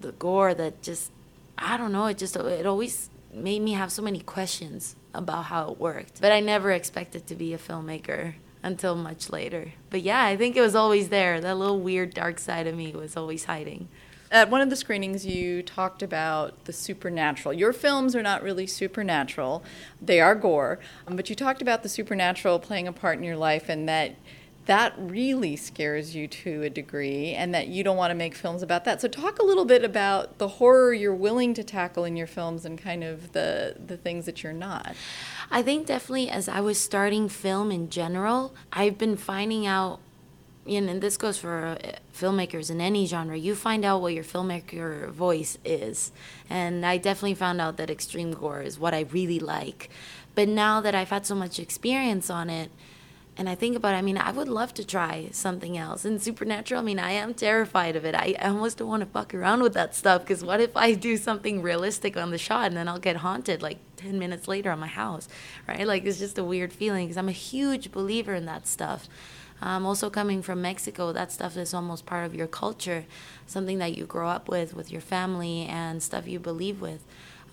the 0.01 0.11
gore 0.13 0.53
that 0.53 0.81
just 0.81 1.11
I 1.57 1.77
don't 1.77 1.91
know. 1.91 2.05
It 2.05 2.17
just 2.17 2.35
it 2.35 2.65
always 2.65 3.09
made 3.33 3.61
me 3.61 3.73
have 3.73 3.91
so 3.91 4.01
many 4.01 4.19
questions 4.19 4.95
about 5.13 5.45
how 5.45 5.71
it 5.71 5.79
worked. 5.79 6.21
But 6.21 6.31
I 6.31 6.39
never 6.39 6.71
expected 6.71 7.27
to 7.27 7.35
be 7.35 7.53
a 7.53 7.57
filmmaker 7.57 8.35
until 8.63 8.95
much 8.95 9.29
later. 9.29 9.73
But 9.89 10.01
yeah, 10.01 10.23
I 10.23 10.37
think 10.37 10.55
it 10.55 10.61
was 10.61 10.75
always 10.75 11.09
there. 11.09 11.39
That 11.39 11.57
little 11.57 11.79
weird 11.79 12.13
dark 12.13 12.39
side 12.39 12.67
of 12.67 12.75
me 12.75 12.91
was 12.91 13.17
always 13.17 13.45
hiding. 13.45 13.89
At 14.29 14.49
one 14.49 14.59
of 14.59 14.69
the 14.69 14.75
screenings, 14.75 15.25
you 15.25 15.63
talked 15.63 16.03
about 16.03 16.65
the 16.65 16.73
supernatural. 16.73 17.53
Your 17.53 17.71
films 17.71 18.13
are 18.13 18.21
not 18.21 18.43
really 18.43 18.67
supernatural, 18.67 19.63
they 20.01 20.19
are 20.19 20.35
gore. 20.35 20.79
Um, 21.07 21.15
but 21.15 21.29
you 21.29 21.35
talked 21.35 21.61
about 21.61 21.81
the 21.81 21.89
supernatural 21.89 22.59
playing 22.59 22.87
a 22.87 22.93
part 22.93 23.17
in 23.17 23.23
your 23.23 23.37
life 23.37 23.69
and 23.69 23.87
that 23.87 24.15
that 24.67 24.93
really 24.97 25.55
scares 25.55 26.13
you 26.13 26.27
to 26.27 26.63
a 26.63 26.69
degree 26.69 27.31
and 27.31 27.53
that 27.55 27.69
you 27.69 27.83
don't 27.83 27.95
want 27.95 28.11
to 28.11 28.15
make 28.15 28.35
films 28.35 28.61
about 28.61 28.83
that. 28.83 28.99
So 29.01 29.07
talk 29.07 29.39
a 29.39 29.45
little 29.45 29.63
bit 29.63 29.83
about 29.83 30.37
the 30.37 30.47
horror 30.47 30.93
you're 30.93 31.15
willing 31.15 31.53
to 31.53 31.63
tackle 31.63 32.03
in 32.03 32.17
your 32.17 32.27
films 32.27 32.65
and 32.65 32.77
kind 32.77 33.03
of 33.03 33.31
the 33.31 33.75
the 33.83 33.97
things 33.97 34.25
that 34.25 34.43
you're 34.43 34.53
not. 34.53 34.95
I 35.49 35.61
think 35.61 35.87
definitely 35.87 36.29
as 36.29 36.49
I 36.49 36.59
was 36.59 36.77
starting 36.77 37.29
film 37.29 37.71
in 37.71 37.89
general, 37.89 38.53
I've 38.73 38.97
been 38.97 39.15
finding 39.15 39.65
out 39.65 39.99
and 40.67 41.01
this 41.01 41.15
goes 41.15 41.37
for 41.37 41.65
uh, 41.65 41.77
filmmakers 42.13 42.69
in 42.69 42.81
any 42.81 43.05
genre, 43.05 43.37
you 43.37 43.55
find 43.55 43.85
out 43.85 44.01
what 44.01 44.13
your 44.13 44.25
filmmaker 44.25 45.09
voice 45.11 45.57
is. 45.63 46.11
And 46.49 46.85
I 46.85 46.97
definitely 46.97 47.35
found 47.35 47.61
out 47.61 47.77
that 47.77 47.89
extreme 47.89 48.33
gore 48.33 48.63
is 48.63 48.77
what 48.77 48.93
I 48.93 49.05
really 49.11 49.39
like. 49.39 49.89
But 50.35 50.49
now 50.49 50.81
that 50.81 50.93
I've 50.93 51.09
had 51.09 51.25
so 51.25 51.35
much 51.35 51.57
experience 51.57 52.29
on 52.29 52.49
it, 52.49 52.69
and 53.37 53.47
I 53.47 53.53
think 53.53 53.75
about 53.75 53.93
it, 53.93 53.97
I 53.97 54.01
mean, 54.01 54.17
I 54.17 54.31
would 54.31 54.47
love 54.47 54.73
to 54.75 54.83
try 54.83 55.29
something 55.31 55.77
else. 55.77 56.05
And 56.05 56.19
Supernatural, 56.19 56.81
I 56.81 56.83
mean, 56.83 56.97
I 56.97 57.11
am 57.11 57.35
terrified 57.35 57.95
of 57.95 58.03
it. 58.03 58.15
I, 58.15 58.35
I 58.39 58.47
almost 58.47 58.79
don't 58.79 58.87
want 58.87 59.01
to 59.01 59.05
fuck 59.09 59.33
around 59.35 59.61
with 59.61 59.73
that 59.75 59.93
stuff 59.93 60.23
because 60.23 60.43
what 60.43 60.59
if 60.59 60.75
I 60.75 60.93
do 60.93 61.17
something 61.17 61.61
realistic 61.61 62.17
on 62.17 62.31
the 62.31 62.39
shot 62.39 62.67
and 62.67 62.77
then 62.77 62.87
I'll 62.87 62.97
get 62.97 63.17
haunted 63.17 63.61
like 63.61 63.77
10 63.97 64.17
minutes 64.17 64.47
later 64.47 64.71
on 64.71 64.79
my 64.79 64.87
house, 64.87 65.27
right? 65.67 65.85
Like, 65.85 66.05
it's 66.05 66.17
just 66.17 66.39
a 66.39 66.43
weird 66.43 66.73
feeling 66.73 67.05
because 67.05 67.17
I'm 67.17 67.29
a 67.29 67.33
huge 67.33 67.91
believer 67.91 68.33
in 68.33 68.45
that 68.45 68.65
stuff. 68.65 69.07
Um, 69.61 69.85
also, 69.85 70.09
coming 70.09 70.41
from 70.41 70.61
Mexico, 70.61 71.11
that 71.13 71.31
stuff 71.31 71.57
is 71.57 71.73
almost 71.73 72.05
part 72.05 72.25
of 72.25 72.33
your 72.35 72.47
culture, 72.47 73.05
something 73.45 73.77
that 73.79 73.97
you 73.97 74.05
grow 74.05 74.29
up 74.29 74.47
with, 74.47 74.73
with 74.75 74.91
your 74.91 75.01
family, 75.01 75.65
and 75.65 76.01
stuff 76.01 76.27
you 76.27 76.39
believe 76.39 76.79
with, 76.79 77.03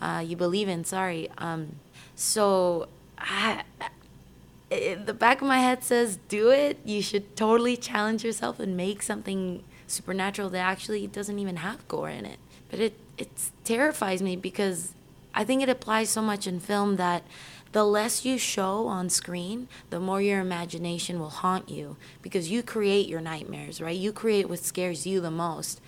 uh, 0.02 0.22
you 0.24 0.36
believe 0.36 0.68
in. 0.68 0.84
Sorry. 0.84 1.30
Um, 1.38 1.76
so 2.14 2.88
I, 3.18 3.64
it, 4.70 5.06
the 5.06 5.14
back 5.14 5.40
of 5.40 5.48
my 5.48 5.58
head 5.58 5.84
says 5.84 6.18
do 6.28 6.50
it. 6.50 6.78
You 6.84 7.02
should 7.02 7.36
totally 7.36 7.76
challenge 7.76 8.24
yourself 8.24 8.58
and 8.60 8.76
make 8.76 9.02
something 9.02 9.62
supernatural 9.86 10.50
that 10.50 10.58
actually 10.58 11.06
doesn't 11.06 11.38
even 11.38 11.56
have 11.56 11.86
gore 11.88 12.08
in 12.08 12.24
it. 12.24 12.38
But 12.70 12.80
it 12.80 12.98
it 13.16 13.28
terrifies 13.64 14.22
me 14.22 14.36
because 14.36 14.94
i 15.34 15.44
think 15.44 15.62
it 15.62 15.68
applies 15.68 16.08
so 16.08 16.22
much 16.22 16.46
in 16.46 16.60
film 16.60 16.96
that 16.96 17.22
the 17.72 17.84
less 17.84 18.24
you 18.24 18.38
show 18.38 18.86
on 18.86 19.10
screen 19.10 19.68
the 19.90 19.98
more 19.98 20.20
your 20.20 20.40
imagination 20.40 21.18
will 21.18 21.30
haunt 21.30 21.68
you 21.68 21.96
because 22.22 22.50
you 22.50 22.62
create 22.62 23.08
your 23.08 23.20
nightmares 23.20 23.80
right? 23.80 23.96
You 23.96 24.12
create 24.12 24.48
what 24.48 24.60
scares 24.60 25.06
you 25.06 25.20
the 25.20 25.30
most. 25.30 25.80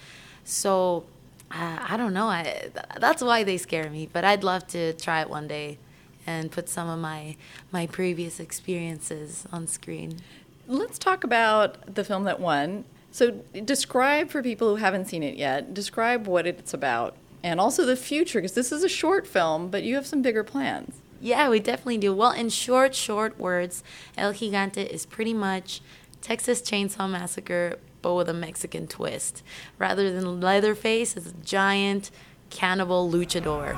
So 0.45 1.05
uh, 1.51 1.79
i 1.89 1.97
don't 1.97 2.12
know. 2.12 2.27
I, 2.27 2.71
that's 2.99 3.23
why 3.23 3.45
they 3.45 3.57
scare 3.57 3.89
me 3.91 4.09
but 4.12 4.25
i'd 4.25 4.43
love 4.43 4.67
to 4.69 4.93
try 4.95 5.21
it 5.21 5.31
one 5.31 5.47
day 5.47 5.79
and 6.27 6.51
put 6.51 6.69
some 6.69 6.89
of 6.89 6.99
my 6.99 7.37
my 7.73 7.87
previous 7.87 8.41
experiences 8.41 9.47
on 9.53 9.67
screen. 9.67 10.21
Let's 10.67 10.99
talk 10.99 11.25
about 11.25 11.95
the 11.95 12.05
film 12.05 12.25
that 12.25 12.41
won. 12.41 12.85
So, 13.12 13.31
describe 13.65 14.31
for 14.31 14.43
people 14.43 14.69
who 14.69 14.77
haven't 14.77 15.07
seen 15.07 15.23
it 15.23 15.37
yet, 15.37 15.73
describe 15.73 16.27
what 16.27 16.47
it's 16.47 16.75
about 16.75 17.17
and 17.43 17.61
also 17.61 17.85
the 17.85 17.97
future, 17.97 18.41
because 18.41 18.55
this 18.55 18.73
is 18.73 18.83
a 18.83 18.89
short 18.89 19.27
film, 19.27 19.69
but 19.69 19.85
you 19.85 19.95
have 19.95 20.05
some 20.05 20.21
bigger 20.21 20.43
plans. 20.43 21.01
Yeah, 21.21 21.49
we 21.49 21.61
definitely 21.61 21.99
do. 21.99 22.12
Well, 22.12 22.33
in 22.33 22.49
short, 22.49 22.95
short 22.95 23.39
words, 23.39 23.85
El 24.19 24.33
Gigante 24.33 24.85
is 24.85 25.07
pretty 25.07 25.33
much 25.33 25.81
Texas 26.21 26.61
Chainsaw 26.61 27.09
Massacre, 27.09 27.79
but 28.03 28.15
with 28.15 28.29
a 28.29 28.35
Mexican 28.35 28.87
twist. 28.89 29.45
Rather 29.79 30.12
than 30.12 30.41
Leatherface, 30.41 31.17
it's 31.17 31.31
a 31.31 31.35
giant 31.45 32.11
cannibal 32.51 33.11
luchador 33.11 33.77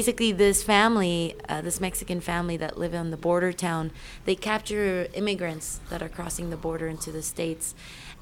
basically 0.00 0.32
this 0.32 0.62
family 0.62 1.34
uh, 1.48 1.60
this 1.60 1.78
mexican 1.78 2.20
family 2.20 2.56
that 2.56 2.78
live 2.78 2.94
in 2.94 3.10
the 3.10 3.16
border 3.16 3.52
town 3.52 3.90
they 4.24 4.34
capture 4.34 5.08
immigrants 5.12 5.80
that 5.90 6.00
are 6.00 6.08
crossing 6.08 6.48
the 6.48 6.56
border 6.56 6.86
into 6.86 7.12
the 7.12 7.20
states. 7.20 7.74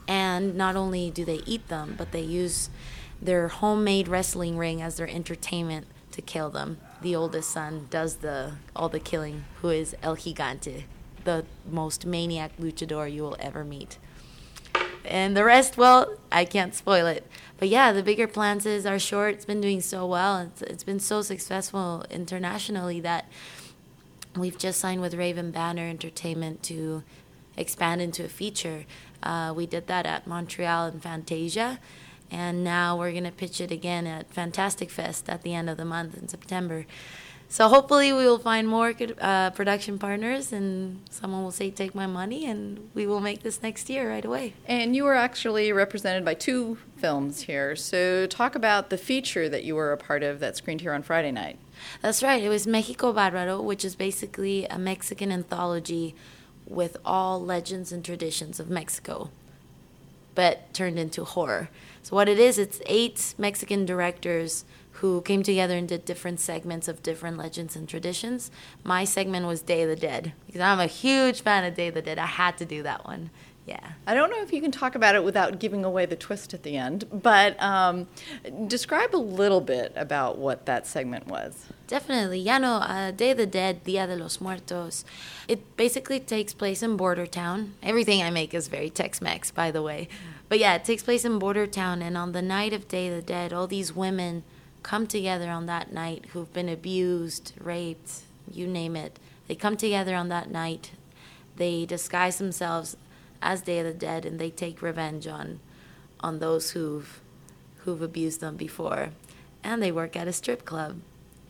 And 0.09 0.57
not 0.57 0.74
only 0.74 1.11
do 1.11 1.24
they 1.24 1.40
eat 1.46 1.68
them 1.68 1.94
but 1.96 2.11
they 2.11 2.22
use 2.22 2.68
their 3.22 3.48
homemade 3.48 4.09
wrestling 4.09 4.57
ring 4.59 4.83
as 4.83 4.96
their 4.96 5.09
entertainment 5.09 5.87
to 6.12 6.22
kill 6.22 6.50
them. 6.50 6.78
The 7.00 7.14
oldest 7.14 7.50
son 7.50 7.87
does 7.90 8.16
the 8.16 8.54
all 8.74 8.88
the 8.88 8.98
killing, 8.98 9.44
who 9.61 9.70
is 9.70 9.94
El 10.02 10.16
Gigante, 10.16 10.84
the 11.24 11.44
most 11.70 12.04
maniac 12.04 12.52
luchador 12.58 13.12
you 13.12 13.22
will 13.22 13.37
ever 13.38 13.64
meet. 13.64 13.98
And 15.04 15.37
the 15.37 15.44
rest, 15.44 15.76
well, 15.76 16.16
I 16.30 16.44
can't 16.44 16.74
spoil 16.74 17.06
it. 17.06 17.26
But 17.58 17.68
yeah, 17.68 17.92
the 17.92 18.02
bigger 18.02 18.26
plans 18.26 18.66
is 18.66 18.84
our 18.84 18.98
short. 18.98 19.34
It's 19.34 19.44
been 19.44 19.61
doing 19.61 19.80
so 19.80 20.06
well. 20.06 20.38
It's, 20.38 20.62
it's 20.62 20.84
been 20.84 21.00
so 21.00 21.22
successful 21.22 22.04
internationally 22.11 23.00
that 23.00 23.26
we've 24.37 24.58
just 24.58 24.80
signed 24.80 25.00
with 25.00 25.14
Raven 25.14 25.50
Banner 25.50 25.88
Entertainment 25.88 26.62
to 26.64 27.04
expand 27.56 28.02
into 28.02 28.24
a 28.24 28.28
feature. 28.28 28.84
Uh, 29.22 29.52
we 29.56 29.66
did 29.66 29.87
that 29.87 30.04
at 30.04 30.26
Montreal 30.26 30.87
and 30.87 31.02
Fantasia 31.02 31.78
and 32.30 32.64
now 32.64 32.96
we're 32.98 33.12
going 33.12 33.24
to 33.24 33.30
pitch 33.30 33.60
it 33.60 33.70
again 33.70 34.06
at 34.06 34.32
Fantastic 34.32 34.90
Fest 34.90 35.28
at 35.28 35.42
the 35.42 35.54
end 35.54 35.68
of 35.70 35.76
the 35.76 35.84
month 35.84 36.16
in 36.16 36.28
September. 36.28 36.86
So 37.50 37.68
hopefully 37.68 38.12
we 38.12 38.24
will 38.24 38.38
find 38.38 38.68
more 38.68 38.92
uh, 39.20 39.50
production 39.50 39.98
partners, 39.98 40.52
and 40.52 41.00
someone 41.08 41.42
will 41.42 41.50
say, 41.50 41.70
"Take 41.70 41.94
my 41.94 42.06
money," 42.06 42.44
and 42.44 42.90
we 42.92 43.06
will 43.06 43.20
make 43.20 43.42
this 43.42 43.62
next 43.62 43.88
year 43.88 44.10
right 44.10 44.24
away. 44.24 44.52
And 44.66 44.94
you 44.94 45.04
were 45.04 45.14
actually 45.14 45.72
represented 45.72 46.26
by 46.26 46.34
two 46.34 46.76
films 46.98 47.42
here. 47.42 47.74
So 47.74 48.26
talk 48.26 48.54
about 48.54 48.90
the 48.90 48.98
feature 48.98 49.48
that 49.48 49.64
you 49.64 49.74
were 49.76 49.92
a 49.92 49.96
part 49.96 50.22
of 50.22 50.40
that 50.40 50.58
screened 50.58 50.82
here 50.82 50.92
on 50.92 51.02
Friday 51.02 51.32
night. 51.32 51.58
That's 52.02 52.22
right. 52.22 52.42
It 52.42 52.50
was 52.50 52.66
Mexico 52.66 53.14
Bárbaro, 53.14 53.62
which 53.62 53.82
is 53.82 53.94
basically 53.94 54.66
a 54.66 54.78
Mexican 54.78 55.32
anthology 55.32 56.14
with 56.66 56.98
all 57.02 57.42
legends 57.42 57.92
and 57.92 58.04
traditions 58.04 58.60
of 58.60 58.68
Mexico, 58.68 59.30
but 60.34 60.74
turned 60.74 60.98
into 60.98 61.24
horror. 61.24 61.70
So 62.08 62.16
what 62.16 62.26
it 62.26 62.38
is, 62.38 62.56
it's 62.56 62.80
eight 62.86 63.34
Mexican 63.36 63.84
directors 63.84 64.64
who 64.92 65.20
came 65.20 65.42
together 65.42 65.76
and 65.76 65.86
did 65.86 66.06
different 66.06 66.40
segments 66.40 66.88
of 66.88 67.02
different 67.02 67.36
legends 67.36 67.76
and 67.76 67.86
traditions. 67.86 68.50
My 68.82 69.04
segment 69.04 69.46
was 69.46 69.60
Day 69.60 69.82
of 69.82 69.90
the 69.90 69.94
Dead 69.94 70.32
because 70.46 70.62
I'm 70.62 70.80
a 70.80 70.86
huge 70.86 71.42
fan 71.42 71.64
of 71.64 71.74
Day 71.74 71.88
of 71.88 71.94
the 71.94 72.00
Dead. 72.00 72.18
I 72.18 72.24
had 72.24 72.56
to 72.56 72.64
do 72.64 72.82
that 72.82 73.04
one. 73.04 73.28
Yeah. 73.66 73.86
I 74.06 74.14
don't 74.14 74.30
know 74.30 74.40
if 74.40 74.54
you 74.54 74.62
can 74.62 74.70
talk 74.70 74.94
about 74.94 75.16
it 75.16 75.22
without 75.22 75.58
giving 75.58 75.84
away 75.84 76.06
the 76.06 76.16
twist 76.16 76.54
at 76.54 76.62
the 76.62 76.78
end, 76.78 77.04
but 77.12 77.62
um, 77.62 78.08
describe 78.66 79.14
a 79.14 79.18
little 79.18 79.60
bit 79.60 79.92
about 79.94 80.38
what 80.38 80.64
that 80.64 80.86
segment 80.86 81.26
was. 81.26 81.66
Definitely. 81.88 82.40
Yeah, 82.40 82.56
no, 82.56 82.76
uh, 82.76 83.10
Day 83.10 83.32
of 83.32 83.36
the 83.36 83.44
Dead, 83.44 83.84
Dia 83.84 84.06
de 84.06 84.16
los 84.16 84.40
Muertos. 84.40 85.04
It 85.46 85.76
basically 85.76 86.20
takes 86.20 86.54
place 86.54 86.82
in 86.82 86.96
Border 86.96 87.26
Town. 87.26 87.74
Everything 87.82 88.22
I 88.22 88.30
make 88.30 88.54
is 88.54 88.68
very 88.68 88.88
Tex 88.88 89.20
Mex, 89.20 89.50
by 89.50 89.70
the 89.70 89.82
way. 89.82 90.08
But 90.48 90.58
yeah, 90.58 90.74
it 90.74 90.84
takes 90.84 91.02
place 91.02 91.24
in 91.24 91.38
Border 91.38 91.66
Town, 91.66 92.00
and 92.00 92.16
on 92.16 92.32
the 92.32 92.42
night 92.42 92.72
of 92.72 92.88
Day 92.88 93.08
of 93.08 93.16
the 93.16 93.22
Dead, 93.22 93.52
all 93.52 93.66
these 93.66 93.94
women 93.94 94.44
come 94.82 95.06
together 95.06 95.50
on 95.50 95.66
that 95.66 95.92
night 95.92 96.26
who've 96.32 96.52
been 96.52 96.68
abused, 96.68 97.52
raped, 97.61 98.22
you 98.50 98.66
name 98.66 98.96
it. 98.96 99.18
They 99.46 99.54
come 99.54 99.76
together 99.76 100.14
on 100.14 100.28
that 100.28 100.50
night. 100.50 100.92
They 101.56 101.84
disguise 101.84 102.38
themselves 102.38 102.96
as 103.42 103.61
Day 103.61 103.80
of 103.80 103.87
the 103.87 103.92
Dead, 103.92 104.24
and 104.24 104.38
they 104.38 104.50
take 104.50 104.82
revenge 104.82 105.26
on 105.26 105.61
on 106.20 106.38
those 106.38 106.70
who've 106.70 107.20
who've 107.84 108.02
abused 108.02 108.40
them 108.40 108.56
before. 108.56 109.11
And 109.62 109.82
they 109.82 109.92
work 109.92 110.16
at 110.16 110.28
a 110.28 110.32
strip 110.32 110.64
club. 110.64 111.00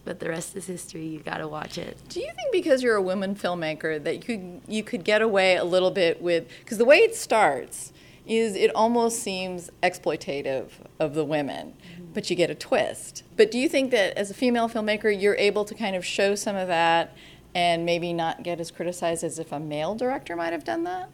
But 0.05 0.21
the 0.21 0.29
rest 0.29 0.57
is 0.57 0.67
history. 0.67 1.07
You 1.07 1.21
got 1.21 1.39
to 1.39 1.49
watch 1.49 1.77
it. 1.77 1.99
Do 2.09 2.21
you 2.21 2.27
think 2.27 2.53
because 2.53 2.83
you're 2.83 2.97
a 2.97 3.03
woman 3.03 3.35
filmmaker 3.35 4.03
that 4.03 4.29
you 4.29 4.61
you 4.67 4.83
could 4.83 5.05
get 5.05 5.23
away 5.23 5.57
a 5.57 5.65
little 5.65 5.91
bit 5.91 6.21
with 6.21 6.49
because 6.61 6.79
the 6.79 6.85
way 6.85 6.99
it 6.99 7.15
starts 7.15 7.93
is 8.29 8.55
it 8.55 8.75
almost 8.75 9.23
seems 9.23 9.71
exploitative 9.83 10.71
of 11.01 11.15
the 11.15 11.25
women, 11.25 11.75
mm-hmm. 11.93 12.13
but 12.13 12.29
you 12.29 12.37
get 12.37 12.51
a 12.51 12.55
twist. 12.55 13.25
But 13.37 13.51
do 13.51 13.59
you 13.59 13.69
think 13.69 13.91
that 13.91 14.17
as 14.17 14.31
a 14.31 14.35
female 14.35 14.69
filmmaker, 14.69 15.11
you're 15.21 15.37
able 15.37 15.65
to 15.65 15.75
kind 15.75 15.97
of 15.97 16.05
show 16.05 16.35
some 16.35 16.55
of 16.55 16.69
that 16.69 17.17
and 17.55 17.85
maybe 17.85 18.13
not 18.13 18.43
get 18.43 18.61
as 18.61 18.71
criticized 18.71 19.25
as 19.25 19.39
if 19.39 19.51
a 19.51 19.59
male 19.59 19.95
director 19.95 20.37
might 20.37 20.53
have 20.53 20.65
done 20.65 20.85
that? 20.85 21.11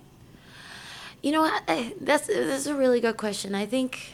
You 1.23 1.33
know, 1.33 1.45
I, 1.45 1.95
that's 2.01 2.27
that's 2.27 2.67
a 2.67 2.75
really 2.75 3.01
good 3.01 3.17
question. 3.17 3.55
I 3.55 3.65
think 3.65 4.13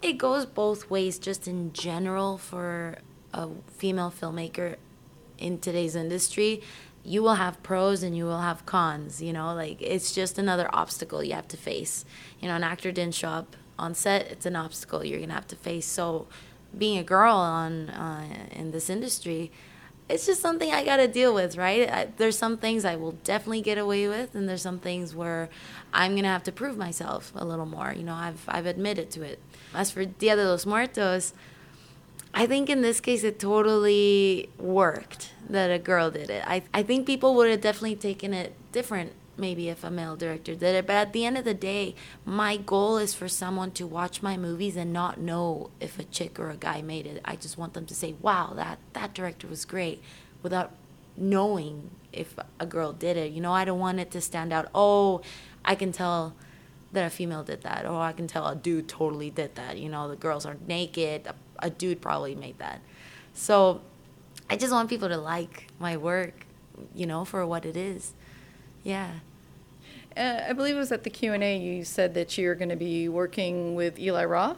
it 0.00 0.14
goes 0.14 0.46
both 0.46 0.88
ways, 0.88 1.18
just 1.18 1.46
in 1.46 1.72
general, 1.72 2.38
for 2.38 2.98
a 3.34 3.48
female 3.76 4.10
filmmaker 4.10 4.76
in 5.38 5.58
today's 5.58 5.94
industry 5.94 6.62
you 7.08 7.22
will 7.22 7.34
have 7.34 7.62
pros 7.62 8.02
and 8.02 8.16
you 8.16 8.24
will 8.24 8.40
have 8.40 8.66
cons 8.66 9.22
you 9.22 9.32
know 9.32 9.54
like 9.54 9.80
it's 9.80 10.14
just 10.14 10.38
another 10.38 10.68
obstacle 10.72 11.22
you 11.22 11.34
have 11.34 11.48
to 11.48 11.56
face. 11.56 12.04
You 12.40 12.48
know 12.48 12.56
an 12.56 12.64
actor 12.64 12.92
didn't 12.92 13.14
show 13.14 13.28
up 13.28 13.56
on 13.78 13.94
set 13.94 14.26
it's 14.30 14.46
an 14.46 14.56
obstacle 14.56 15.04
you're 15.04 15.20
gonna 15.20 15.34
have 15.34 15.46
to 15.48 15.56
face. 15.56 15.86
So 15.86 16.26
being 16.76 16.98
a 16.98 17.02
girl 17.02 17.36
on 17.36 17.88
uh, 17.90 18.26
in 18.52 18.72
this 18.72 18.90
industry 18.90 19.50
it's 20.08 20.24
just 20.26 20.40
something 20.40 20.72
i 20.72 20.84
gotta 20.84 21.06
deal 21.06 21.34
with 21.34 21.56
right? 21.56 21.88
I, 21.90 22.08
there's 22.16 22.38
some 22.38 22.56
things 22.56 22.84
i 22.84 22.96
will 22.96 23.12
definitely 23.24 23.62
get 23.62 23.78
away 23.78 24.08
with 24.08 24.34
and 24.34 24.48
there's 24.48 24.62
some 24.62 24.78
things 24.78 25.14
where 25.14 25.48
i'm 25.92 26.14
gonna 26.14 26.28
have 26.28 26.44
to 26.44 26.52
prove 26.52 26.76
myself 26.76 27.32
a 27.34 27.44
little 27.44 27.66
more 27.66 27.92
you 27.96 28.02
know 28.02 28.14
i've, 28.14 28.44
I've 28.48 28.66
admitted 28.66 29.10
to 29.12 29.22
it. 29.22 29.38
As 29.74 29.90
for 29.90 30.04
dia 30.04 30.36
de 30.36 30.48
los 30.48 30.66
muertos 30.66 31.32
I 32.34 32.46
think 32.46 32.68
in 32.68 32.82
this 32.82 33.00
case 33.00 33.24
it 33.24 33.38
totally 33.38 34.50
worked 34.58 35.32
that 35.48 35.70
a 35.70 35.78
girl 35.78 36.10
did 36.10 36.30
it. 36.30 36.44
I, 36.46 36.62
I 36.72 36.82
think 36.82 37.06
people 37.06 37.34
would 37.34 37.50
have 37.50 37.60
definitely 37.60 37.96
taken 37.96 38.34
it 38.34 38.54
different 38.72 39.12
maybe 39.36 39.68
if 39.68 39.84
a 39.84 39.90
male 39.90 40.16
director 40.16 40.54
did 40.54 40.74
it. 40.74 40.86
But 40.86 40.96
at 40.96 41.12
the 41.12 41.24
end 41.24 41.38
of 41.38 41.44
the 41.44 41.54
day, 41.54 41.94
my 42.24 42.56
goal 42.56 42.98
is 42.98 43.14
for 43.14 43.28
someone 43.28 43.70
to 43.72 43.86
watch 43.86 44.20
my 44.20 44.36
movies 44.36 44.76
and 44.76 44.92
not 44.92 45.20
know 45.20 45.70
if 45.78 45.96
a 45.98 46.04
chick 46.04 46.40
or 46.40 46.50
a 46.50 46.56
guy 46.56 46.82
made 46.82 47.06
it. 47.06 47.20
I 47.24 47.36
just 47.36 47.56
want 47.56 47.74
them 47.74 47.86
to 47.86 47.94
say, 47.94 48.16
wow, 48.20 48.52
that, 48.56 48.78
that 48.94 49.14
director 49.14 49.46
was 49.46 49.64
great 49.64 50.02
without 50.42 50.72
knowing 51.16 51.90
if 52.12 52.34
a 52.58 52.66
girl 52.66 52.92
did 52.92 53.16
it. 53.16 53.30
You 53.30 53.40
know, 53.40 53.52
I 53.52 53.64
don't 53.64 53.78
want 53.78 54.00
it 54.00 54.10
to 54.10 54.20
stand 54.20 54.52
out, 54.52 54.68
oh, 54.74 55.22
I 55.64 55.76
can 55.76 55.92
tell 55.92 56.34
that 56.90 57.06
a 57.06 57.10
female 57.10 57.44
did 57.44 57.62
that, 57.62 57.86
or 57.86 58.00
I 58.00 58.12
can 58.12 58.26
tell 58.26 58.46
a 58.48 58.56
dude 58.56 58.88
totally 58.88 59.30
did 59.30 59.54
that. 59.54 59.78
You 59.78 59.88
know, 59.88 60.08
the 60.08 60.16
girls 60.16 60.46
are 60.46 60.56
naked, 60.66 61.26
a 61.26 61.34
a 61.58 61.70
dude 61.70 62.00
probably 62.00 62.34
made 62.34 62.58
that. 62.58 62.80
So 63.34 63.80
I 64.50 64.56
just 64.56 64.72
want 64.72 64.88
people 64.88 65.08
to 65.08 65.18
like 65.18 65.68
my 65.78 65.96
work, 65.96 66.46
you 66.94 67.06
know, 67.06 67.24
for 67.24 67.46
what 67.46 67.64
it 67.64 67.76
is. 67.76 68.12
Yeah. 68.82 69.10
Uh, 70.16 70.40
I 70.48 70.52
believe 70.52 70.74
it 70.74 70.78
was 70.78 70.90
at 70.90 71.04
the 71.04 71.10
Q&A 71.10 71.58
you 71.58 71.84
said 71.84 72.14
that 72.14 72.38
you're 72.38 72.54
going 72.54 72.70
to 72.70 72.76
be 72.76 73.08
working 73.08 73.74
with 73.74 73.98
Eli 73.98 74.24
Roth. 74.24 74.56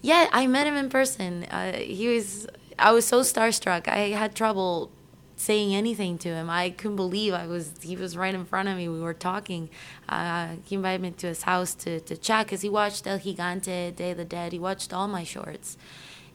Yeah, 0.00 0.28
I 0.32 0.46
met 0.46 0.66
him 0.66 0.74
in 0.74 0.90
person. 0.90 1.44
Uh, 1.44 1.78
he 1.78 2.08
was 2.08 2.46
I 2.78 2.92
was 2.92 3.06
so 3.06 3.20
starstruck. 3.20 3.88
I 3.88 4.10
had 4.10 4.34
trouble 4.34 4.90
saying 5.36 5.74
anything 5.74 6.18
to 6.18 6.28
him. 6.28 6.48
I 6.50 6.70
couldn't 6.70 6.96
believe 6.96 7.32
I 7.32 7.46
was 7.46 7.72
he 7.82 7.96
was 7.96 8.16
right 8.16 8.34
in 8.34 8.44
front 8.44 8.68
of 8.68 8.76
me. 8.76 8.88
We 8.88 9.00
were 9.00 9.14
talking. 9.14 9.70
Uh, 10.08 10.56
he 10.64 10.74
invited 10.76 11.00
me 11.00 11.10
to 11.12 11.28
his 11.28 11.42
house 11.42 11.74
to 11.76 12.00
to 12.00 12.16
chat 12.16 12.46
because 12.46 12.62
he 12.62 12.68
watched 12.68 13.06
El 13.06 13.18
Gigante, 13.18 13.94
Day 13.96 14.10
of 14.10 14.16
the 14.16 14.24
Dead. 14.24 14.52
He 14.52 14.58
watched 14.58 14.92
all 14.92 15.08
my 15.08 15.24
shorts, 15.24 15.76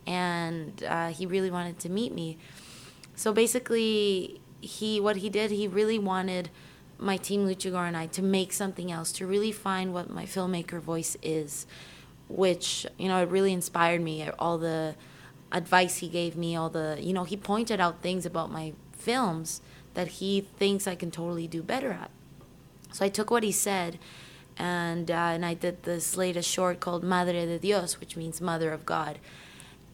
and 0.09 0.83
uh, 0.83 1.09
he 1.09 1.27
really 1.27 1.51
wanted 1.51 1.77
to 1.79 1.87
meet 1.87 2.13
me. 2.13 2.37
So 3.15 3.31
basically, 3.31 4.41
he 4.59 4.99
what 4.99 5.17
he 5.17 5.29
did 5.29 5.51
he 5.51 5.67
really 5.67 5.99
wanted 5.99 6.49
my 6.97 7.15
team 7.15 7.47
Luchagore 7.47 7.87
and 7.87 7.95
I 7.95 8.07
to 8.07 8.21
make 8.21 8.51
something 8.51 8.91
else 8.91 9.13
to 9.13 9.25
really 9.25 9.53
find 9.53 9.93
what 9.93 10.09
my 10.09 10.25
filmmaker 10.25 10.81
voice 10.81 11.15
is, 11.21 11.67
which 12.27 12.87
you 12.97 13.07
know 13.07 13.21
it 13.21 13.29
really 13.29 13.53
inspired 13.53 14.01
me. 14.01 14.27
All 14.39 14.57
the 14.57 14.95
advice 15.51 15.97
he 15.97 16.09
gave 16.09 16.35
me, 16.35 16.55
all 16.55 16.69
the 16.69 16.97
you 16.99 17.13
know 17.13 17.23
he 17.23 17.37
pointed 17.37 17.79
out 17.79 18.01
things 18.01 18.25
about 18.25 18.51
my 18.51 18.73
films 18.91 19.61
that 19.93 20.07
he 20.19 20.41
thinks 20.41 20.87
I 20.87 20.95
can 20.95 21.11
totally 21.11 21.47
do 21.47 21.61
better 21.61 21.91
at. 21.91 22.09
So 22.91 23.05
I 23.05 23.09
took 23.09 23.29
what 23.29 23.43
he 23.43 23.51
said 23.51 23.99
and 24.57 25.11
uh, 25.11 25.13
and 25.35 25.45
I 25.45 25.53
did 25.53 25.83
this 25.83 26.17
latest 26.17 26.49
short 26.49 26.79
called 26.79 27.03
Madre 27.03 27.45
de 27.45 27.59
Dios, 27.59 27.99
which 27.99 28.17
means 28.17 28.41
Mother 28.41 28.71
of 28.73 28.85
God. 28.85 29.19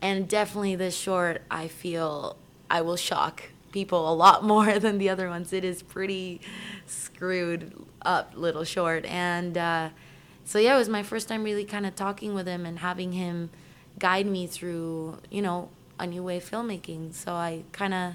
And 0.02 0.28
definitely 0.28 0.76
this 0.76 0.96
short, 0.96 1.42
I 1.50 1.68
feel 1.68 2.38
I 2.70 2.82
will 2.82 2.96
shock 2.96 3.44
people 3.72 4.12
a 4.12 4.14
lot 4.14 4.44
more 4.54 4.80
than 4.80 4.98
the 4.98 5.10
other 5.10 5.30
ones. 5.30 5.54
It 5.54 5.64
is 5.64 5.84
pretty 5.84 6.42
screwed 6.86 7.74
up 8.04 8.34
little 8.36 8.64
short. 8.64 9.06
And 9.06 9.58
uh, 9.58 9.90
so 10.44 10.60
yeah, 10.60 10.76
it 10.76 10.78
was 10.78 10.90
my 10.90 11.04
first 11.04 11.28
time 11.28 11.44
really 11.44 11.66
kind 11.66 11.86
of 11.86 11.96
talking 11.96 12.34
with 12.34 12.48
him 12.48 12.66
and 12.66 12.80
having 12.80 13.14
him 13.14 13.50
guide 14.00 14.28
me 14.28 14.48
through, 14.48 15.18
you 15.32 15.42
know, 15.42 15.70
a 16.00 16.06
new 16.06 16.24
way 16.24 16.38
of 16.38 16.50
filmmaking. 16.50 17.14
So 17.14 17.34
I 17.34 17.64
kind 17.72 17.94
of 17.94 18.14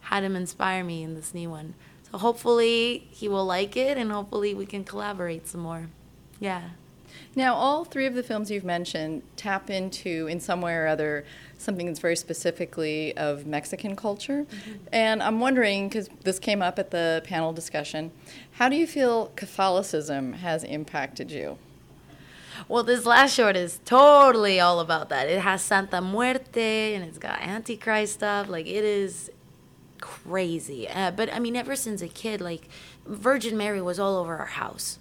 had 0.00 0.22
him 0.24 0.36
inspire 0.36 0.84
me 0.84 1.02
in 1.02 1.14
this 1.14 1.34
new 1.34 1.50
one. 1.50 1.74
So 2.10 2.18
hopefully 2.18 3.08
he 3.10 3.28
will 3.28 3.44
like 3.44 3.76
it 3.76 3.98
and 3.98 4.12
hopefully 4.12 4.54
we 4.54 4.66
can 4.66 4.84
collaborate 4.84 5.48
some 5.48 5.60
more. 5.60 5.88
Yeah. 6.38 6.70
Now, 7.36 7.54
all 7.54 7.84
three 7.84 8.06
of 8.06 8.14
the 8.14 8.22
films 8.22 8.50
you've 8.50 8.64
mentioned 8.64 9.22
tap 9.36 9.68
into, 9.68 10.26
in 10.26 10.40
some 10.40 10.62
way 10.62 10.72
or 10.74 10.86
other, 10.86 11.26
something 11.58 11.84
that's 11.84 12.00
very 12.00 12.16
specifically 12.16 13.14
of 13.14 13.46
Mexican 13.46 13.94
culture. 13.94 14.44
Mm-hmm. 14.44 14.72
And 14.90 15.22
I'm 15.22 15.38
wondering, 15.38 15.88
because 15.88 16.08
this 16.22 16.38
came 16.38 16.62
up 16.62 16.78
at 16.78 16.92
the 16.92 17.20
panel 17.26 17.52
discussion, 17.52 18.10
how 18.52 18.70
do 18.70 18.76
you 18.76 18.86
feel 18.86 19.32
Catholicism 19.36 20.32
has 20.32 20.64
impacted 20.64 21.30
you? 21.30 21.58
Well, 22.68 22.82
this 22.82 23.04
last 23.04 23.34
short 23.34 23.54
is 23.54 23.80
totally 23.84 24.58
all 24.58 24.80
about 24.80 25.10
that. 25.10 25.28
It 25.28 25.40
has 25.40 25.60
Santa 25.60 26.00
Muerte 26.00 26.94
and 26.94 27.04
it's 27.04 27.18
got 27.18 27.42
Antichrist 27.42 28.14
stuff. 28.14 28.48
Like, 28.48 28.66
it 28.66 28.82
is 28.82 29.30
crazy. 30.00 30.88
Uh, 30.88 31.10
but 31.10 31.30
I 31.34 31.38
mean, 31.38 31.54
ever 31.54 31.76
since 31.76 32.00
a 32.00 32.08
kid, 32.08 32.40
like, 32.40 32.70
Virgin 33.04 33.58
Mary 33.58 33.82
was 33.82 34.00
all 34.00 34.16
over 34.16 34.38
our 34.38 34.46
house 34.46 34.98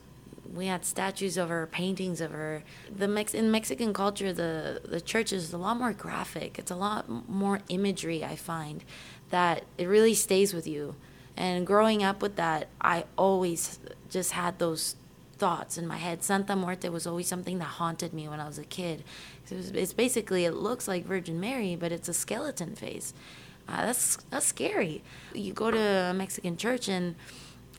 we 0.54 0.68
had 0.68 0.86
statues 0.86 1.38
of 1.38 1.50
her, 1.50 1.68
paintings 1.68 2.22
of 2.22 2.32
her. 2.32 2.64
The 2.94 3.08
Mex- 3.08 3.34
in 3.34 3.52
Mexican 3.52 3.94
culture, 3.94 4.34
the 4.34 4.82
the 4.84 5.02
church 5.02 5.34
is 5.34 5.54
a 5.54 5.58
lot 5.58 5.78
more 5.78 5.94
graphic. 5.94 6.60
It's 6.60 6.72
a 6.72 6.76
lot 6.76 7.10
more 7.30 7.60
imagery. 7.70 8.24
I 8.24 8.36
find 8.36 8.84
that 9.30 9.64
it 9.78 9.88
really 9.88 10.14
stays 10.14 10.54
with 10.54 10.68
you. 10.68 10.96
And 11.38 11.68
growing 11.68 12.04
up 12.04 12.22
with 12.22 12.36
that, 12.38 12.70
I 12.80 13.06
always 13.18 13.80
just 14.10 14.32
had 14.32 14.60
those 14.60 14.96
thoughts 15.38 15.78
in 15.78 15.86
my 15.86 15.98
head. 15.98 16.24
Santa 16.24 16.56
Muerte 16.56 16.88
was 16.90 17.06
always 17.06 17.28
something 17.28 17.60
that 17.60 17.66
haunted 17.66 18.14
me 18.14 18.28
when 18.28 18.40
I 18.40 18.48
was 18.48 18.58
a 18.58 18.64
kid. 18.64 19.04
It 19.50 19.56
was, 19.56 19.72
it's 19.72 19.94
basically 19.94 20.46
it 20.46 20.54
looks 20.54 20.88
like 20.88 21.06
Virgin 21.06 21.40
Mary, 21.40 21.76
but 21.76 21.92
it's 21.92 22.08
a 22.08 22.14
skeleton 22.14 22.76
face. 22.76 23.14
Uh, 23.68 23.88
that's 23.88 24.18
that's 24.30 24.46
scary. 24.46 25.04
You 25.34 25.52
go 25.54 25.72
to 25.72 25.80
a 25.80 26.14
Mexican 26.14 26.56
church 26.56 26.88
and 26.88 27.16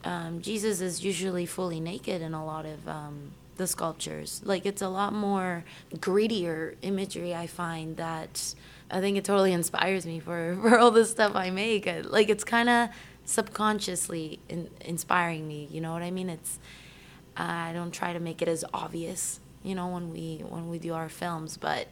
um, 0.07 0.41
Jesus 0.41 0.81
is 0.81 1.05
usually 1.05 1.47
fully 1.47 1.81
naked 1.81 2.23
in 2.23 2.33
a 2.33 2.45
lot 2.45 2.65
of 2.65 2.89
um, 2.89 3.33
the 3.57 3.67
sculptures. 3.67 4.41
Like 4.45 4.65
it's 4.65 4.81
a 4.81 4.89
lot 4.89 5.13
more 5.13 5.65
grittier 5.97 6.77
imagery. 6.81 7.35
I 7.35 7.49
find 7.49 7.97
that 7.97 8.55
I 8.89 9.01
think 9.01 9.17
it 9.17 9.25
totally 9.25 9.53
inspires 9.53 10.07
me 10.07 10.21
for 10.21 10.57
for 10.63 10.79
all 10.79 10.93
the 10.93 11.05
stuff 11.05 11.35
I 11.35 11.51
make. 11.51 11.91
Like 12.05 12.29
it's 12.29 12.45
kind 12.45 12.69
of 12.69 12.91
subconsciously 13.25 14.39
in, 14.49 14.71
inspiring 14.81 15.49
me. 15.49 15.69
You 15.73 15.81
know 15.81 15.93
what 15.93 16.03
I 16.03 16.13
mean? 16.13 16.31
It's 16.31 16.61
I 17.37 17.73
don't 17.73 17.93
try 17.93 18.13
to 18.13 18.21
make 18.21 18.41
it 18.41 18.49
as 18.49 18.65
obvious. 18.73 19.41
You 19.65 19.75
know 19.75 19.89
when 19.89 20.13
we 20.13 20.45
when 20.49 20.71
we 20.71 20.79
do 20.79 20.95
our 20.95 21.09
films, 21.09 21.57
but 21.57 21.89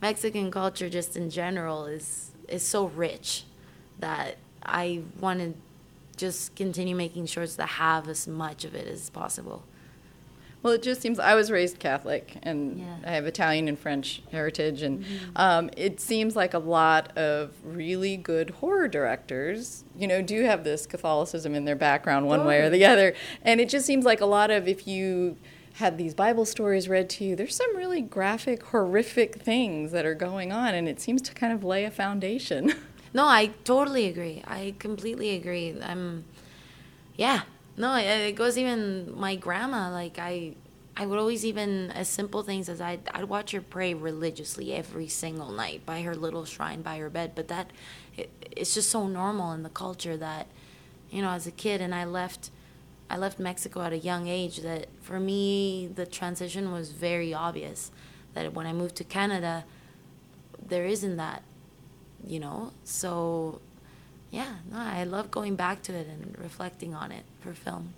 Mexican 0.00 0.50
culture 0.50 0.88
just 0.88 1.18
in 1.18 1.28
general 1.28 1.84
is 1.84 2.30
is 2.48 2.62
so 2.62 2.86
rich 2.86 3.44
that 3.98 4.38
I 4.64 5.02
wanted 5.20 5.54
just 6.18 6.54
continue 6.54 6.94
making 6.94 7.26
shorts 7.26 7.56
that 7.56 7.68
have 7.68 8.08
as 8.08 8.28
much 8.28 8.64
of 8.64 8.74
it 8.74 8.86
as 8.86 9.10
possible. 9.10 9.64
Well, 10.62 10.72
it 10.72 10.82
just 10.82 11.00
seems 11.00 11.20
I 11.20 11.36
was 11.36 11.52
raised 11.52 11.78
Catholic, 11.78 12.36
and 12.42 12.80
yeah. 12.80 12.96
I 13.06 13.10
have 13.12 13.26
Italian 13.26 13.68
and 13.68 13.78
French 13.78 14.22
heritage, 14.32 14.82
and 14.82 15.04
mm-hmm. 15.04 15.30
um, 15.36 15.70
it 15.76 16.00
seems 16.00 16.34
like 16.34 16.52
a 16.52 16.58
lot 16.58 17.16
of 17.16 17.52
really 17.64 18.16
good 18.16 18.50
horror 18.50 18.88
directors, 18.88 19.84
you 19.96 20.08
know, 20.08 20.20
do 20.20 20.42
have 20.42 20.64
this 20.64 20.84
Catholicism 20.84 21.54
in 21.54 21.64
their 21.64 21.76
background, 21.76 22.26
one 22.26 22.44
way 22.44 22.60
or 22.60 22.70
the 22.70 22.84
other, 22.84 23.14
and 23.42 23.60
it 23.60 23.68
just 23.68 23.86
seems 23.86 24.04
like 24.04 24.20
a 24.20 24.26
lot 24.26 24.50
of 24.50 24.66
if 24.66 24.86
you 24.86 25.36
had 25.74 25.96
these 25.96 26.12
Bible 26.12 26.44
stories 26.44 26.88
read 26.88 27.08
to 27.08 27.24
you, 27.24 27.36
there's 27.36 27.54
some 27.54 27.76
really 27.76 28.02
graphic, 28.02 28.64
horrific 28.64 29.36
things 29.36 29.92
that 29.92 30.04
are 30.04 30.14
going 30.14 30.50
on, 30.50 30.74
and 30.74 30.88
it 30.88 31.00
seems 31.00 31.22
to 31.22 31.32
kind 31.32 31.52
of 31.52 31.62
lay 31.62 31.84
a 31.84 31.90
foundation. 31.90 32.74
No, 33.12 33.26
I 33.26 33.46
totally 33.64 34.06
agree. 34.06 34.42
I 34.46 34.74
completely 34.78 35.30
agree. 35.36 35.76
I'm, 35.82 36.24
yeah. 37.16 37.42
No, 37.76 37.96
it 37.96 38.32
goes 38.32 38.58
even 38.58 39.14
my 39.18 39.36
grandma. 39.36 39.90
Like 39.90 40.18
I, 40.18 40.54
I 40.96 41.06
would 41.06 41.18
always 41.18 41.44
even 41.44 41.90
as 41.92 42.08
simple 42.08 42.42
things 42.42 42.68
as 42.68 42.80
I'd 42.80 43.08
I'd 43.14 43.24
watch 43.24 43.52
her 43.52 43.60
pray 43.60 43.94
religiously 43.94 44.74
every 44.74 45.08
single 45.08 45.52
night 45.52 45.86
by 45.86 46.02
her 46.02 46.14
little 46.16 46.44
shrine 46.44 46.82
by 46.82 46.98
her 46.98 47.08
bed. 47.10 47.32
But 47.34 47.48
that, 47.48 47.70
it, 48.16 48.30
it's 48.56 48.74
just 48.74 48.90
so 48.90 49.06
normal 49.06 49.52
in 49.52 49.62
the 49.62 49.68
culture 49.70 50.16
that, 50.16 50.48
you 51.10 51.22
know, 51.22 51.30
as 51.30 51.46
a 51.46 51.52
kid, 51.52 51.80
and 51.80 51.94
I 51.94 52.04
left. 52.04 52.50
I 53.10 53.16
left 53.16 53.38
Mexico 53.38 53.80
at 53.82 53.92
a 53.94 53.98
young 53.98 54.28
age 54.28 54.58
that 54.58 54.88
for 55.00 55.18
me 55.18 55.88
the 55.94 56.04
transition 56.04 56.72
was 56.72 56.92
very 56.92 57.32
obvious 57.32 57.90
that 58.34 58.52
when 58.52 58.66
I 58.66 58.74
moved 58.74 58.96
to 58.96 59.04
Canada 59.04 59.64
there 60.66 60.86
isn't 60.86 61.16
that 61.16 61.42
you 62.26 62.40
know? 62.40 62.72
So, 62.84 63.60
yeah, 64.30 64.56
no, 64.70 64.78
I 64.78 65.04
love 65.04 65.30
going 65.30 65.56
back 65.56 65.82
to 65.82 65.94
it 65.94 66.06
and 66.06 66.36
reflecting 66.38 66.94
on 66.94 67.12
it 67.12 67.24
for 67.40 67.54
film. 67.54 67.94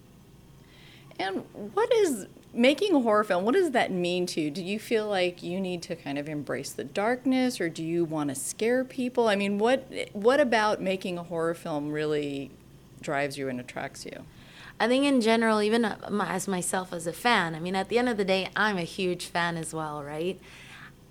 And 1.19 1.45
what 1.75 1.93
is 1.93 2.27
making 2.55 2.95
a 2.95 3.01
horror 3.01 3.25
film? 3.25 3.45
What 3.45 3.55
does 3.55 3.73
that 3.73 3.91
mean 3.91 4.27
to 4.27 4.41
you? 4.41 4.51
Do 4.51 4.63
you 4.63 4.79
feel 4.79 5.07
like 5.07 5.43
you 5.43 5.61
need 5.61 5.83
to 5.83 5.97
kind 5.97 6.19
of 6.19 6.29
embrace 6.29 6.73
the 6.73 6.85
darkness, 6.85 7.61
or 7.61 7.69
do 7.69 7.85
you 7.85 8.05
want 8.05 8.31
to 8.31 8.35
scare 8.35 8.85
people? 8.85 9.29
I 9.29 9.37
mean, 9.37 9.59
what 9.59 9.87
what 10.13 10.41
about 10.41 10.81
making 10.81 11.19
a 11.19 11.23
horror 11.23 11.55
film 11.55 11.93
really 11.93 12.51
drives 13.03 13.37
you 13.37 13.49
and 13.49 13.61
attracts 13.61 14.07
you? 14.07 14.25
I 14.81 14.89
think 14.89 15.05
in 15.05 15.21
general, 15.21 15.61
even 15.61 15.85
uh, 15.85 15.97
as 16.27 16.49
myself 16.49 16.95
as 16.95 17.07
a 17.07 17.13
fan, 17.13 17.55
I 17.55 17.61
mean, 17.61 17.77
at 17.77 17.91
the 17.91 17.99
end 17.99 18.09
of 18.09 18.17
the 18.17 18.25
day, 18.25 18.49
I'm 18.57 18.79
a 18.79 18.83
huge 18.83 19.27
fan 19.27 19.59
as 19.59 19.75
well, 19.75 20.03
right? 20.03 20.41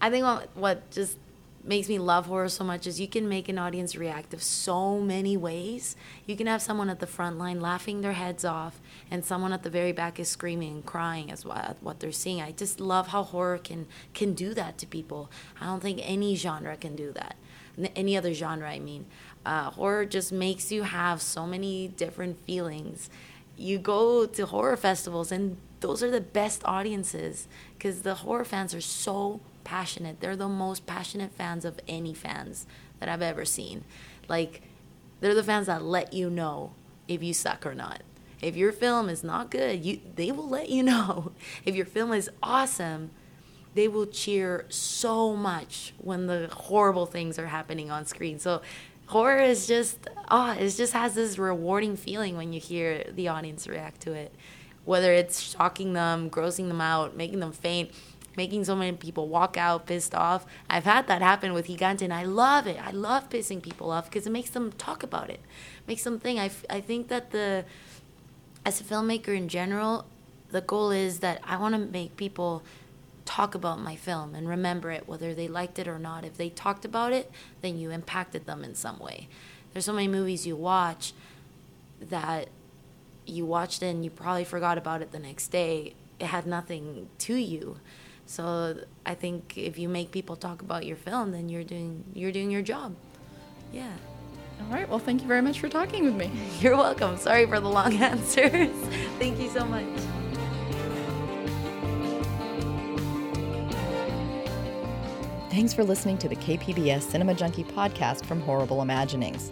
I 0.01 0.09
think 0.09 0.25
what, 0.25 0.49
what 0.55 0.89
just 0.89 1.17
makes 1.63 1.89
me 1.89 1.99
love 1.99 2.27
horror 2.27 2.49
so 2.49 2.63
much 2.63 2.87
is 2.87 2.99
you 2.99 3.07
can 3.07 3.27
make 3.27 3.49
an 3.49 3.57
audience 3.57 3.95
reactive 3.95 4.41
so 4.41 4.99
many 4.99 5.35
ways. 5.35 5.95
You 6.25 6.35
can 6.35 6.47
have 6.47 6.61
someone 6.61 6.89
at 6.89 6.99
the 6.99 7.07
front 7.07 7.37
line 7.37 7.59
laughing 7.59 8.01
their 8.01 8.13
heads 8.13 8.45
off, 8.45 8.79
and 9.11 9.25
someone 9.25 9.53
at 9.53 9.63
the 9.63 9.69
very 9.69 9.91
back 9.91 10.19
is 10.19 10.29
screaming 10.29 10.71
and 10.71 10.85
crying 10.85 11.31
as 11.31 11.45
well 11.45 11.57
at 11.57 11.77
what 11.81 11.99
they're 11.99 12.11
seeing. 12.11 12.41
I 12.41 12.51
just 12.51 12.79
love 12.79 13.07
how 13.07 13.23
horror 13.23 13.57
can 13.57 13.87
can 14.13 14.33
do 14.33 14.53
that 14.53 14.77
to 14.79 14.87
people. 14.87 15.29
I 15.59 15.65
don't 15.65 15.81
think 15.81 15.99
any 16.03 16.35
genre 16.35 16.77
can 16.77 16.95
do 16.95 17.11
that. 17.13 17.35
Any 17.95 18.17
other 18.17 18.33
genre, 18.33 18.69
I 18.69 18.79
mean. 18.79 19.05
Uh, 19.45 19.69
horror 19.71 20.05
just 20.05 20.31
makes 20.31 20.71
you 20.71 20.83
have 20.83 21.21
so 21.21 21.45
many 21.45 21.87
different 21.87 22.39
feelings. 22.45 23.09
You 23.55 23.77
go 23.77 24.25
to 24.25 24.45
horror 24.45 24.77
festivals, 24.77 25.31
and 25.31 25.57
those 25.79 26.03
are 26.03 26.11
the 26.11 26.21
best 26.21 26.61
audiences 26.65 27.47
because 27.77 28.01
the 28.01 28.15
horror 28.15 28.45
fans 28.45 28.73
are 28.73 28.81
so 28.81 29.39
passionate. 29.63 30.19
They're 30.19 30.35
the 30.35 30.49
most 30.49 30.85
passionate 30.85 31.31
fans 31.31 31.65
of 31.65 31.79
any 31.87 32.13
fans 32.13 32.65
that 32.99 33.09
I've 33.09 33.21
ever 33.21 33.45
seen. 33.45 33.83
Like, 34.27 34.61
they're 35.19 35.35
the 35.35 35.43
fans 35.43 35.67
that 35.67 35.83
let 35.83 36.13
you 36.13 36.29
know 36.29 36.73
if 37.07 37.23
you 37.23 37.33
suck 37.33 37.65
or 37.65 37.75
not. 37.75 38.01
If 38.41 38.55
your 38.55 38.71
film 38.71 39.09
is 39.09 39.23
not 39.23 39.51
good, 39.51 39.83
you 39.83 39.99
they 40.15 40.31
will 40.31 40.47
let 40.47 40.69
you 40.69 40.83
know. 40.91 41.33
If 41.65 41.75
your 41.75 41.85
film 41.85 42.13
is 42.13 42.29
awesome, 42.41 43.11
they 43.75 43.87
will 43.87 44.07
cheer 44.07 44.65
so 44.69 45.35
much 45.35 45.93
when 45.97 46.27
the 46.27 46.49
horrible 46.51 47.05
things 47.05 47.37
are 47.37 47.47
happening 47.47 47.91
on 47.91 48.05
screen. 48.05 48.39
So 48.39 48.61
horror 49.07 49.39
is 49.39 49.67
just 49.67 50.07
ah, 50.29 50.55
oh, 50.57 50.61
it 50.61 50.69
just 50.69 50.93
has 50.93 51.15
this 51.15 51.37
rewarding 51.37 51.97
feeling 51.97 52.37
when 52.37 52.53
you 52.53 52.59
hear 52.59 53.03
the 53.13 53.27
audience 53.27 53.67
react 53.67 54.01
to 54.01 54.13
it. 54.13 54.33
Whether 54.85 55.13
it's 55.13 55.41
shocking 55.41 55.93
them, 55.93 56.29
grossing 56.29 56.67
them 56.67 56.81
out, 56.81 57.15
making 57.15 57.41
them 57.41 57.51
faint 57.51 57.91
making 58.37 58.65
so 58.65 58.75
many 58.75 58.95
people 58.95 59.27
walk 59.27 59.57
out 59.57 59.85
pissed 59.85 60.15
off. 60.15 60.45
I've 60.69 60.85
had 60.85 61.07
that 61.07 61.21
happen 61.21 61.53
with 61.53 61.67
Gigante, 61.67 62.03
and 62.03 62.13
I 62.13 62.23
love 62.23 62.67
it. 62.67 62.77
I 62.81 62.91
love 62.91 63.29
pissing 63.29 63.61
people 63.61 63.91
off 63.91 64.05
because 64.05 64.27
it 64.27 64.31
makes 64.31 64.49
them 64.49 64.71
talk 64.73 65.03
about 65.03 65.29
it, 65.29 65.39
makes 65.87 66.03
them 66.03 66.19
think. 66.19 66.39
I, 66.39 66.45
f- 66.45 66.65
I 66.69 66.81
think 66.81 67.07
that 67.09 67.31
the, 67.31 67.65
as 68.65 68.79
a 68.81 68.83
filmmaker 68.83 69.35
in 69.35 69.47
general, 69.47 70.05
the 70.51 70.61
goal 70.61 70.91
is 70.91 71.19
that 71.19 71.41
I 71.43 71.57
want 71.57 71.75
to 71.75 71.79
make 71.79 72.17
people 72.17 72.63
talk 73.25 73.53
about 73.53 73.79
my 73.79 73.95
film 73.95 74.33
and 74.33 74.49
remember 74.49 74.89
it, 74.89 75.07
whether 75.07 75.35
they 75.35 75.47
liked 75.47 75.77
it 75.77 75.87
or 75.87 75.99
not. 75.99 76.25
If 76.25 76.37
they 76.37 76.49
talked 76.49 76.83
about 76.83 77.13
it, 77.13 77.31
then 77.61 77.77
you 77.77 77.91
impacted 77.91 78.47
them 78.47 78.63
in 78.63 78.73
some 78.73 78.97
way. 78.97 79.27
There's 79.71 79.85
so 79.85 79.93
many 79.93 80.07
movies 80.07 80.47
you 80.47 80.55
watch 80.55 81.13
that 82.01 82.49
you 83.27 83.45
watched 83.45 83.83
and 83.83 84.03
you 84.03 84.09
probably 84.09 84.43
forgot 84.43 84.77
about 84.77 85.01
it 85.03 85.11
the 85.11 85.19
next 85.19 85.49
day. 85.49 85.93
It 86.19 86.27
had 86.27 86.47
nothing 86.47 87.07
to 87.19 87.35
you. 87.35 87.77
So 88.29 88.77
I 89.07 89.15
think 89.15 89.57
if 89.57 89.79
you 89.79 89.89
make 89.89 90.11
people 90.11 90.35
talk 90.35 90.61
about 90.61 90.85
your 90.85 90.97
film, 90.97 91.31
then 91.31 91.49
you're 91.49 91.63
doing 91.63 92.03
you're 92.13 92.31
doing 92.31 92.51
your 92.51 92.61
job. 92.61 92.95
Yeah. 93.73 93.91
All 94.61 94.71
right. 94.71 94.87
Well, 94.87 94.99
thank 94.99 95.23
you 95.23 95.27
very 95.27 95.41
much 95.41 95.59
for 95.59 95.67
talking 95.67 96.03
with 96.03 96.13
me. 96.15 96.29
You're 96.59 96.75
welcome. 96.75 97.17
Sorry 97.17 97.47
for 97.47 97.59
the 97.59 97.69
long 97.69 97.93
answers. 98.03 98.69
thank 99.17 99.39
you 99.39 99.49
so 99.49 99.65
much. 99.65 99.85
Thanks 105.49 105.73
for 105.73 105.83
listening 105.83 106.19
to 106.19 106.29
the 106.29 106.35
KPBS 106.35 107.01
Cinema 107.01 107.33
Junkie 107.33 107.63
podcast 107.63 108.25
from 108.25 108.41
Horrible 108.41 108.83
Imaginings. 108.83 109.51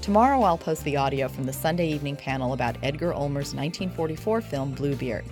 Tomorrow 0.00 0.40
I'll 0.42 0.56
post 0.56 0.82
the 0.84 0.96
audio 0.96 1.28
from 1.28 1.44
the 1.44 1.52
Sunday 1.52 1.88
evening 1.88 2.16
panel 2.16 2.54
about 2.54 2.76
Edgar 2.82 3.12
Ulmer's 3.12 3.54
1944 3.54 4.40
film 4.40 4.72
Bluebeard. 4.72 5.26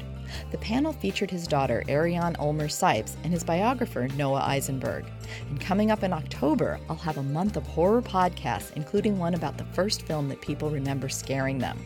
The 0.51 0.59
panel 0.59 0.93
featured 0.93 1.31
his 1.31 1.47
daughter, 1.47 1.83
Ariane 1.89 2.37
Ulmer 2.39 2.69
Cipes, 2.69 3.17
and 3.25 3.33
his 3.33 3.45
biographer, 3.45 4.09
Noah 4.17 4.43
Isenberg. 4.43 5.07
And 5.51 5.61
coming 5.61 5.91
up 5.91 6.03
in 6.03 6.13
October, 6.13 6.79
I'll 6.89 6.97
have 6.97 7.19
a 7.19 7.23
month 7.23 7.57
of 7.57 7.67
horror 7.67 8.03
podcasts, 8.03 8.73
including 8.75 9.19
one 9.19 9.35
about 9.35 9.59
the 9.59 9.65
first 9.67 10.03
film 10.03 10.29
that 10.29 10.41
people 10.41 10.71
remember 10.71 11.09
scaring 11.09 11.59
them. 11.59 11.79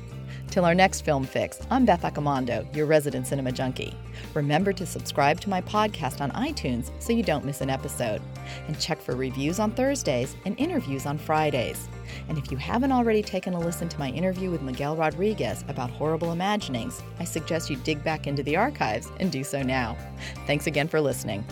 Till 0.50 0.64
our 0.64 0.74
next 0.74 1.02
film 1.02 1.24
fix, 1.24 1.58
I'm 1.70 1.84
Beth 1.84 2.02
Accomando, 2.02 2.74
your 2.74 2.86
resident 2.86 3.26
cinema 3.26 3.52
junkie. 3.52 3.94
Remember 4.34 4.72
to 4.72 4.86
subscribe 4.86 5.40
to 5.40 5.50
my 5.50 5.60
podcast 5.60 6.20
on 6.20 6.30
iTunes 6.32 6.90
so 6.98 7.12
you 7.12 7.22
don't 7.22 7.44
miss 7.44 7.60
an 7.60 7.70
episode. 7.70 8.22
And 8.66 8.78
check 8.78 9.00
for 9.00 9.16
reviews 9.16 9.58
on 9.58 9.72
Thursdays 9.72 10.36
and 10.44 10.58
interviews 10.58 11.04
on 11.04 11.18
Fridays. 11.18 11.88
And 12.28 12.38
if 12.38 12.50
you 12.50 12.56
haven't 12.56 12.92
already 12.92 13.22
taken 13.22 13.54
a 13.54 13.60
listen 13.60 13.88
to 13.88 13.98
my 13.98 14.10
interview 14.10 14.50
with 14.50 14.62
Miguel 14.62 14.96
Rodriguez 14.96 15.64
about 15.68 15.90
horrible 15.90 16.32
imaginings, 16.32 17.02
I 17.18 17.24
suggest 17.24 17.70
you 17.70 17.76
dig 17.76 18.02
back 18.02 18.26
into 18.26 18.42
the 18.42 18.56
archives 18.56 19.08
and 19.20 19.30
do 19.30 19.44
so 19.44 19.62
now. 19.62 19.96
Thanks 20.46 20.66
again 20.66 20.88
for 20.88 21.00
listening. 21.00 21.44